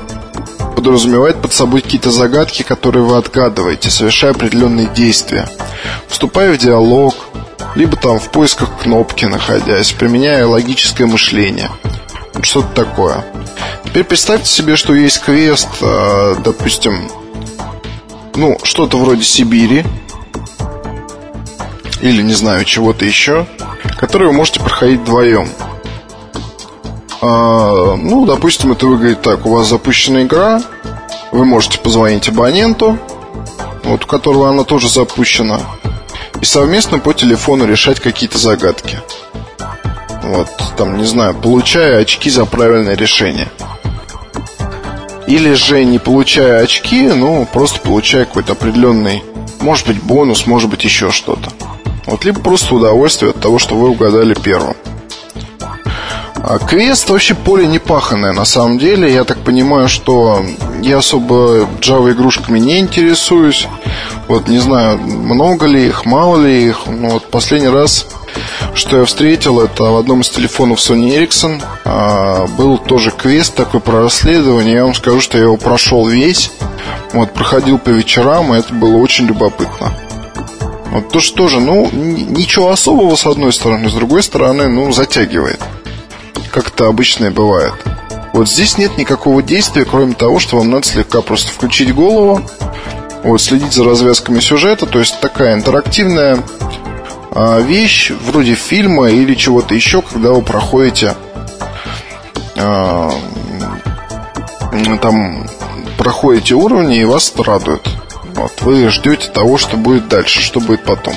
подразумевает 0.75 1.40
под 1.40 1.53
собой 1.53 1.81
какие-то 1.81 2.11
загадки, 2.11 2.64
которые 2.64 3.05
вы 3.05 3.18
отгадываете, 3.18 3.88
совершая 3.88 4.33
определенные 4.33 4.88
действия. 4.88 5.49
Вступая 6.09 6.53
в 6.53 6.59
диалог, 6.59 7.14
либо 7.77 7.97
там 7.97 8.18
в 8.18 8.31
поисках 8.31 8.71
кнопки 8.83 9.27
находясь, 9.27 9.92
применяя 9.92 10.44
логическое 10.44 11.07
мышление. 11.07 11.71
Что-то 12.42 12.68
такое. 12.74 13.24
Теперь 13.85 14.05
представьте 14.05 14.46
себе, 14.48 14.77
что 14.77 14.94
есть 14.94 15.20
квест, 15.20 15.68
э, 15.81 16.37
допустим, 16.44 17.11
ну, 18.35 18.59
что-то 18.62 18.98
вроде 18.98 19.22
Сибири, 19.22 19.85
или, 22.01 22.22
не 22.22 22.35
знаю, 22.35 22.64
чего-то 22.64 23.05
еще, 23.05 23.46
который 23.98 24.29
вы 24.29 24.35
можете 24.35 24.61
проходить 24.61 25.01
вдвоем. 25.01 25.48
А, 27.20 27.96
ну, 27.96 28.24
допустим, 28.27 28.72
это 28.72 28.87
выглядит 28.87 29.22
так. 29.22 29.44
У 29.44 29.51
вас 29.51 29.68
запущена 29.68 30.22
игра, 30.22 30.62
вы 31.33 31.44
можете 31.44 31.79
позвонить 31.79 32.29
абоненту, 32.29 32.98
вот 33.85 34.05
у 34.05 34.07
которого 34.07 34.48
она 34.48 34.64
тоже 34.64 34.88
запущена, 34.88 35.61
и 36.40 36.44
совместно 36.44 36.98
по 36.98 37.12
телефону 37.12 37.66
решать 37.66 38.01
какие-то 38.01 38.38
загадки. 38.38 39.01
Вот, 40.29 40.49
там, 40.77 40.99
не 40.99 41.07
знаю, 41.07 41.35
получая 41.35 42.03
очки 42.03 42.29
за 42.29 42.45
правильное 42.45 42.95
решение. 42.95 43.49
Или 45.27 45.55
же 45.55 45.85
не 45.85 45.99
получая 45.99 46.62
очки, 46.62 47.09
ну, 47.09 47.47
просто 47.51 47.81
получая 47.81 48.27
какой-то 48.27 48.53
определенный, 48.53 49.23
может 49.61 49.87
быть, 49.87 50.03
бонус, 50.03 50.47
может 50.47 50.69
быть, 50.69 50.85
еще 50.85 51.11
что-то. 51.11 51.51
Вот, 52.05 52.27
либо 52.27 52.41
просто 52.41 52.75
удовольствие 52.75 53.31
от 53.31 53.41
того, 53.41 53.59
что 53.59 53.75
вы 53.75 53.88
угадали 53.88 54.35
первым. 54.35 54.77
А 56.35 56.59
квест 56.59 57.09
вообще 57.09 57.35
поле 57.35 57.67
не 57.67 57.79
паханное 57.79 58.33
на 58.33 58.45
самом 58.45 58.79
деле. 58.79 59.12
Я 59.12 59.25
так 59.25 59.38
понимаю, 59.38 59.88
что 59.88 60.45
я 60.83 60.99
особо 60.99 61.69
Java 61.81 62.12
игрушками 62.12 62.59
не 62.59 62.79
интересуюсь. 62.79 63.67
Вот 64.29 64.47
не 64.47 64.59
знаю, 64.59 64.99
много 64.99 65.67
ли 65.67 65.87
их, 65.87 66.05
мало 66.05 66.43
ли 66.43 66.69
их. 66.69 66.87
Но 66.87 67.11
вот 67.11 67.31
последний 67.31 67.69
раз, 67.69 68.07
что 68.79 68.99
я 68.99 69.05
встретил, 69.05 69.61
это 69.61 69.85
в 69.85 69.97
одном 69.97 70.23
из 70.23 70.31
телефонов 70.31 70.79
Sony 70.79 71.17
Ericsson 71.19 71.62
а, 71.85 72.47
был 72.57 72.79
тоже 72.79 73.11
квест 73.11 73.55
такой 73.55 73.81
про 73.81 74.03
расследование. 74.03 74.75
Я 74.77 74.85
вам 74.85 74.95
скажу, 74.95 75.21
что 75.21 75.37
я 75.37 75.45
его 75.45 75.57
прошел 75.57 76.07
весь. 76.07 76.51
Вот, 77.12 77.33
проходил 77.35 77.79
по 77.79 77.91
вечерам, 77.91 78.55
и 78.55 78.59
это 78.59 78.73
было 78.73 78.97
очень 78.97 79.27
любопытно. 79.27 79.93
Вот 80.93 81.11
то, 81.11 81.21
что 81.21 81.37
тоже, 81.37 81.61
ну, 81.61 81.91
ничего 81.93 82.71
особого 82.71 83.14
с 83.17 83.27
одной 83.27 83.53
стороны, 83.53 83.91
с 83.91 83.95
другой 83.95 84.23
стороны, 84.23 84.69
ну, 84.69 84.91
затягивает 84.93 85.61
как 86.51 86.69
это 86.69 86.87
обычно 86.87 87.27
и 87.27 87.31
бывает. 87.31 87.75
Вот 88.33 88.49
здесь 88.49 88.79
нет 88.79 88.99
никакого 88.99 89.43
действия, 89.43 89.85
кроме 89.85 90.14
того, 90.14 90.38
что 90.38 90.57
вам 90.57 90.71
надо 90.71 90.87
слегка 90.87 91.23
просто 91.23 91.53
включить 91.53 91.95
голову, 91.95 92.43
вот, 93.23 93.41
следить 93.41 93.73
за 93.73 93.85
развязками 93.85 94.41
сюжета, 94.41 94.87
то 94.87 94.99
есть 94.99 95.21
такая 95.21 95.55
интерактивная 95.55 96.43
вещь, 97.35 98.11
вроде 98.11 98.55
фильма 98.55 99.11
или 99.11 99.35
чего-то 99.35 99.75
еще, 99.75 100.03
когда 100.03 100.33
вы 100.33 100.43
проходите 100.43 101.14
а, 102.57 103.11
там 105.01 105.47
проходите 105.97 106.55
уровни 106.55 106.99
и 106.99 107.05
вас 107.05 107.33
радует. 107.37 107.87
Вот, 108.35 108.53
вы 108.62 108.88
ждете 108.88 109.29
того, 109.31 109.59
что 109.59 109.77
будет 109.77 110.09
дальше, 110.09 110.41
что 110.41 110.61
будет 110.61 110.85
потом. 110.85 111.14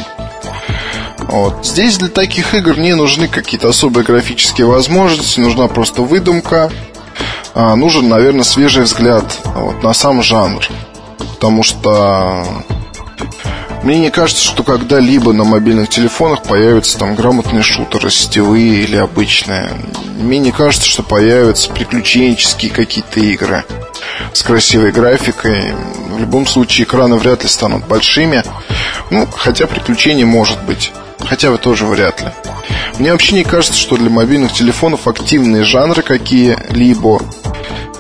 Вот. 1.19 1.65
Здесь 1.65 1.97
для 1.97 2.09
таких 2.09 2.53
игр 2.53 2.77
не 2.77 2.93
нужны 2.93 3.27
какие-то 3.27 3.69
особые 3.69 4.03
графические 4.03 4.67
возможности, 4.67 5.39
нужна 5.39 5.67
просто 5.67 6.01
выдумка. 6.01 6.71
А, 7.53 7.75
нужен, 7.75 8.09
наверное, 8.09 8.43
свежий 8.43 8.83
взгляд 8.83 9.25
вот, 9.43 9.83
на 9.83 9.93
сам 9.93 10.23
жанр. 10.23 10.67
Потому 11.35 11.63
что 11.63 12.45
мне 13.83 13.97
не 13.97 14.11
кажется, 14.11 14.43
что 14.43 14.63
когда-либо 14.63 15.33
на 15.33 15.43
мобильных 15.43 15.89
телефонах 15.89 16.43
появятся 16.43 16.99
там 16.99 17.15
грамотные 17.15 17.63
шутеры, 17.63 18.11
сетевые 18.11 18.83
или 18.83 18.95
обычные. 18.95 19.69
Мне 20.19 20.37
не 20.37 20.51
кажется, 20.51 20.87
что 20.87 21.01
появятся 21.01 21.71
приключенческие 21.71 22.71
какие-то 22.71 23.19
игры 23.19 23.65
с 24.33 24.43
красивой 24.43 24.91
графикой. 24.91 25.73
В 26.09 26.19
любом 26.19 26.45
случае 26.45 26.85
экраны 26.85 27.15
вряд 27.15 27.41
ли 27.41 27.49
станут 27.49 27.87
большими. 27.87 28.43
Ну, 29.09 29.27
хотя 29.35 29.65
приключений 29.65 30.25
может 30.25 30.63
быть. 30.63 30.91
Хотя 31.19 31.49
вы 31.49 31.57
тоже 31.57 31.85
вряд 31.85 32.21
ли. 32.21 32.27
Мне 32.99 33.11
вообще 33.11 33.33
не 33.33 33.43
кажется, 33.43 33.79
что 33.79 33.97
для 33.97 34.09
мобильных 34.09 34.53
телефонов 34.53 35.07
активные 35.07 35.63
жанры 35.63 36.03
какие-либо 36.03 37.21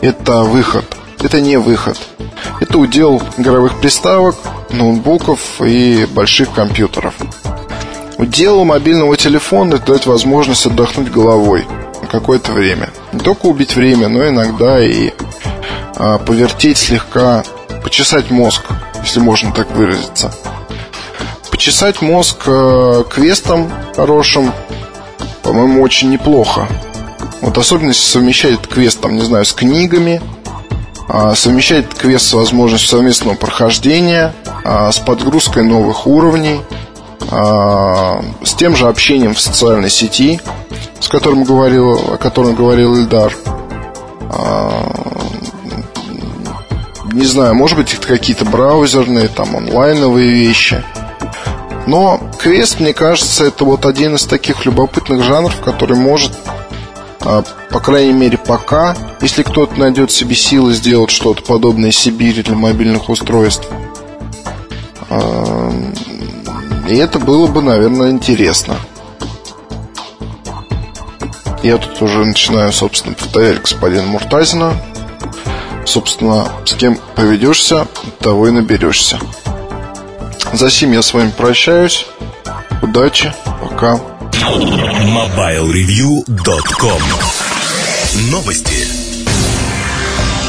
это 0.01 0.43
выход. 0.43 0.85
Это 1.21 1.41
не 1.41 1.57
выход. 1.57 1.97
Это 2.59 2.77
удел 2.77 3.21
игровых 3.37 3.79
приставок, 3.79 4.35
ноутбуков 4.73 5.61
и 5.61 6.05
больших 6.11 6.51
компьютеров. 6.53 7.15
Удел 8.17 8.63
мобильного 8.63 9.17
телефона 9.17 9.77
дать 9.77 10.05
возможность 10.05 10.65
отдохнуть 10.65 11.11
головой 11.11 11.65
на 12.01 12.07
какое-то 12.07 12.51
время. 12.51 12.89
Не 13.13 13.19
только 13.19 13.47
убить 13.47 13.75
время, 13.75 14.07
но 14.07 14.27
иногда 14.27 14.83
и 14.83 15.11
а, 15.95 16.17
повертеть 16.19 16.77
слегка, 16.77 17.43
почесать 17.83 18.29
мозг, 18.29 18.65
если 19.03 19.19
можно 19.19 19.51
так 19.51 19.71
выразиться 19.71 20.31
почесать 21.61 22.01
мозг 22.01 22.37
э, 22.47 23.03
квестом 23.07 23.71
хорошим, 23.95 24.51
по-моему, 25.43 25.83
очень 25.83 26.09
неплохо. 26.09 26.67
Вот 27.41 27.55
особенно 27.55 27.89
если 27.89 28.01
совмещать 28.01 28.53
этот 28.53 28.65
квест, 28.65 28.99
там, 28.99 29.15
не 29.15 29.21
знаю, 29.21 29.45
с 29.45 29.53
книгами, 29.53 30.23
э, 31.07 31.33
совмещать 31.35 31.87
квест 31.93 32.25
с 32.25 32.33
возможностью 32.33 32.89
совместного 32.89 33.35
прохождения, 33.35 34.33
с 34.63 34.99
подгрузкой 34.99 35.63
новых 35.63 36.07
уровней, 36.07 36.61
э, 37.29 38.21
с 38.43 38.53
тем 38.53 38.75
же 38.75 38.87
общением 38.87 39.33
в 39.33 39.39
социальной 39.39 39.89
сети, 39.89 40.39
с 40.99 41.07
которым 41.07 41.43
говорил, 41.43 42.13
о 42.13 42.17
котором 42.17 42.55
говорил 42.55 42.95
Ильдар. 42.95 43.33
Э, 44.29 44.69
не 47.13 47.25
знаю, 47.25 47.55
может 47.55 47.77
быть, 47.77 47.93
это 47.93 48.07
какие-то 48.07 48.45
браузерные, 48.45 49.27
там, 49.27 49.55
онлайновые 49.55 50.31
вещи– 50.31 50.83
но 51.87 52.21
квест, 52.39 52.79
мне 52.79 52.93
кажется, 52.93 53.45
это 53.45 53.65
вот 53.65 53.85
один 53.85 54.15
из 54.15 54.25
таких 54.25 54.65
любопытных 54.65 55.23
жанров, 55.23 55.59
который 55.61 55.97
может, 55.97 56.31
а, 57.21 57.43
по 57.69 57.79
крайней 57.79 58.13
мере, 58.13 58.37
пока, 58.37 58.95
если 59.19 59.43
кто-то 59.43 59.79
найдет 59.79 60.11
себе 60.11 60.35
силы 60.35 60.73
сделать 60.73 61.11
что-то 61.11 61.43
подобное 61.43 61.91
Сибири 61.91 62.43
для 62.43 62.55
мобильных 62.55 63.09
устройств. 63.09 63.67
А, 65.13 65.69
и 66.87 66.95
это 66.95 67.19
было 67.19 67.47
бы, 67.47 67.61
наверное, 67.61 68.11
интересно. 68.11 68.77
Я 71.63 71.77
тут 71.77 72.01
уже 72.01 72.23
начинаю, 72.25 72.71
собственно, 72.71 73.13
повторять 73.13 73.61
господина 73.61 74.03
Муртазина. 74.03 74.73
Собственно, 75.85 76.47
с 76.65 76.73
кем 76.75 76.97
поведешься, 77.15 77.87
того 78.19 78.47
и 78.47 78.51
наберешься. 78.51 79.19
За 80.53 80.71
сим 80.71 80.93
я 80.93 81.01
с 81.01 81.13
вами 81.13 81.31
прощаюсь. 81.31 82.05
Удачи. 82.81 83.33
Пока. 83.61 83.99
MobileReview.com 84.31 87.01
Новости. 88.31 89.00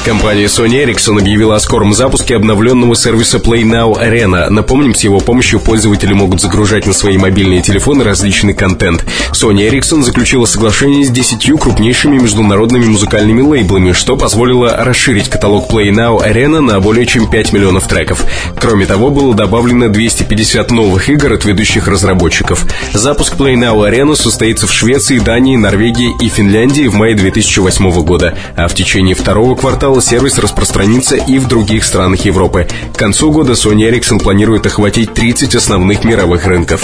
Компания 0.04 0.46
Sony 0.46 0.84
Ericsson 0.84 1.20
объявила 1.20 1.54
о 1.54 1.60
скором 1.60 1.94
запуске 1.94 2.34
обновленного 2.34 2.96
сервиса 2.96 3.38
Play 3.38 3.62
Now 3.62 3.92
Arena. 4.02 4.48
Напомним, 4.48 4.96
с 4.96 5.04
его 5.04 5.20
помощью 5.20 5.60
пользователи 5.60 6.12
могут 6.12 6.40
загружать 6.40 6.86
на 6.86 6.92
свои 6.92 7.16
мобильные 7.18 7.62
телефоны 7.62 8.02
различный 8.02 8.52
контент. 8.52 9.04
Sony 9.30 9.70
Ericsson 9.70 10.02
заключила 10.02 10.44
соглашение 10.44 11.04
с 11.04 11.10
десятью 11.10 11.56
крупнейшими 11.56 12.18
международными 12.18 12.86
музыкальными 12.86 13.42
лейблами, 13.42 13.92
что 13.92 14.16
позволило 14.16 14.76
расширить 14.76 15.28
каталог 15.28 15.70
Play 15.70 15.90
Now 15.90 16.20
Arena 16.20 16.58
на 16.58 16.80
более 16.80 17.06
чем 17.06 17.30
5 17.30 17.52
миллионов 17.52 17.86
треков. 17.86 18.24
Кроме 18.58 18.86
того, 18.86 19.10
было 19.10 19.36
добавлено 19.36 19.88
250 19.88 20.72
новых 20.72 21.08
игр 21.10 21.32
от 21.32 21.44
ведущих 21.44 21.86
разработчиков. 21.86 22.66
Запуск 22.92 23.36
Play 23.36 23.54
Now 23.54 23.88
Arena 23.88 24.16
состоится 24.16 24.66
в 24.66 24.72
Швеции, 24.72 25.20
Дании, 25.20 25.56
Норвегии 25.56 26.12
и 26.20 26.28
Финляндии 26.28 26.88
в 26.88 26.94
мае 26.94 27.14
2008 27.14 28.02
года, 28.02 28.36
а 28.56 28.66
в 28.66 28.74
течение 28.74 29.14
второго 29.14 29.54
квартала 29.54 29.91
скоро 29.92 30.00
сервис 30.00 30.38
распространится 30.38 31.16
и 31.16 31.38
в 31.38 31.48
других 31.48 31.84
странах 31.84 32.24
Европы. 32.24 32.66
К 32.94 32.98
концу 32.98 33.30
года 33.30 33.52
Sony 33.52 33.90
Ericsson 33.90 34.22
планирует 34.22 34.64
охватить 34.64 35.12
30 35.12 35.54
основных 35.54 36.04
мировых 36.04 36.46
рынков. 36.46 36.82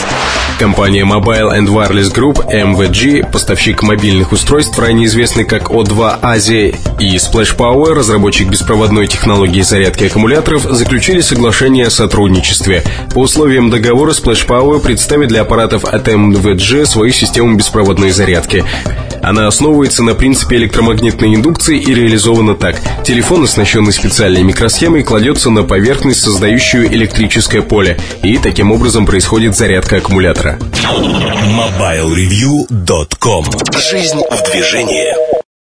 Компания 0.58 1.06
Mobile 1.06 1.58
and 1.58 1.68
Wireless 1.68 2.12
Group 2.12 2.46
MVG, 2.52 3.30
поставщик 3.32 3.82
мобильных 3.82 4.32
устройств, 4.32 4.78
ранее 4.78 5.06
известный 5.06 5.44
как 5.44 5.70
O2 5.70 6.20
Asia 6.20 6.76
и 7.00 7.16
Splash 7.16 7.56
Power, 7.56 7.94
разработчик 7.94 8.50
беспроводной 8.50 9.06
технологии 9.06 9.62
зарядки 9.62 10.04
аккумуляторов, 10.04 10.64
заключили 10.64 11.22
соглашение 11.22 11.86
о 11.86 11.90
сотрудничестве. 11.90 12.82
По 13.14 13.20
условиям 13.20 13.70
договора 13.70 14.10
Splash 14.10 14.46
Power 14.46 14.80
представит 14.80 15.28
для 15.28 15.42
аппаратов 15.42 15.84
от 15.84 16.08
MVG 16.08 16.84
свою 16.84 17.12
систему 17.12 17.56
беспроводной 17.56 18.10
зарядки. 18.10 18.64
Она 19.22 19.46
основывается 19.46 20.02
на 20.02 20.14
принципе 20.14 20.56
электромагнитной 20.56 21.34
индукции 21.34 21.78
и 21.78 21.94
реализована 21.94 22.54
так. 22.54 22.76
Телефон, 23.04 23.44
оснащенный 23.44 23.92
специальной 23.92 24.42
микросхемой, 24.42 25.02
кладется 25.02 25.50
на 25.50 25.64
поверхность, 25.64 26.20
создающую 26.20 26.86
электрическое 26.86 27.62
поле, 27.62 27.98
и 28.22 28.38
таким 28.38 28.70
образом 28.70 29.06
происходит 29.06 29.56
зарядка 29.56 29.96
аккумулятора. 29.96 30.58
MobileReview.com 31.78 33.44
Жизнь 33.90 34.20
в 34.30 34.42
движении 34.50 35.38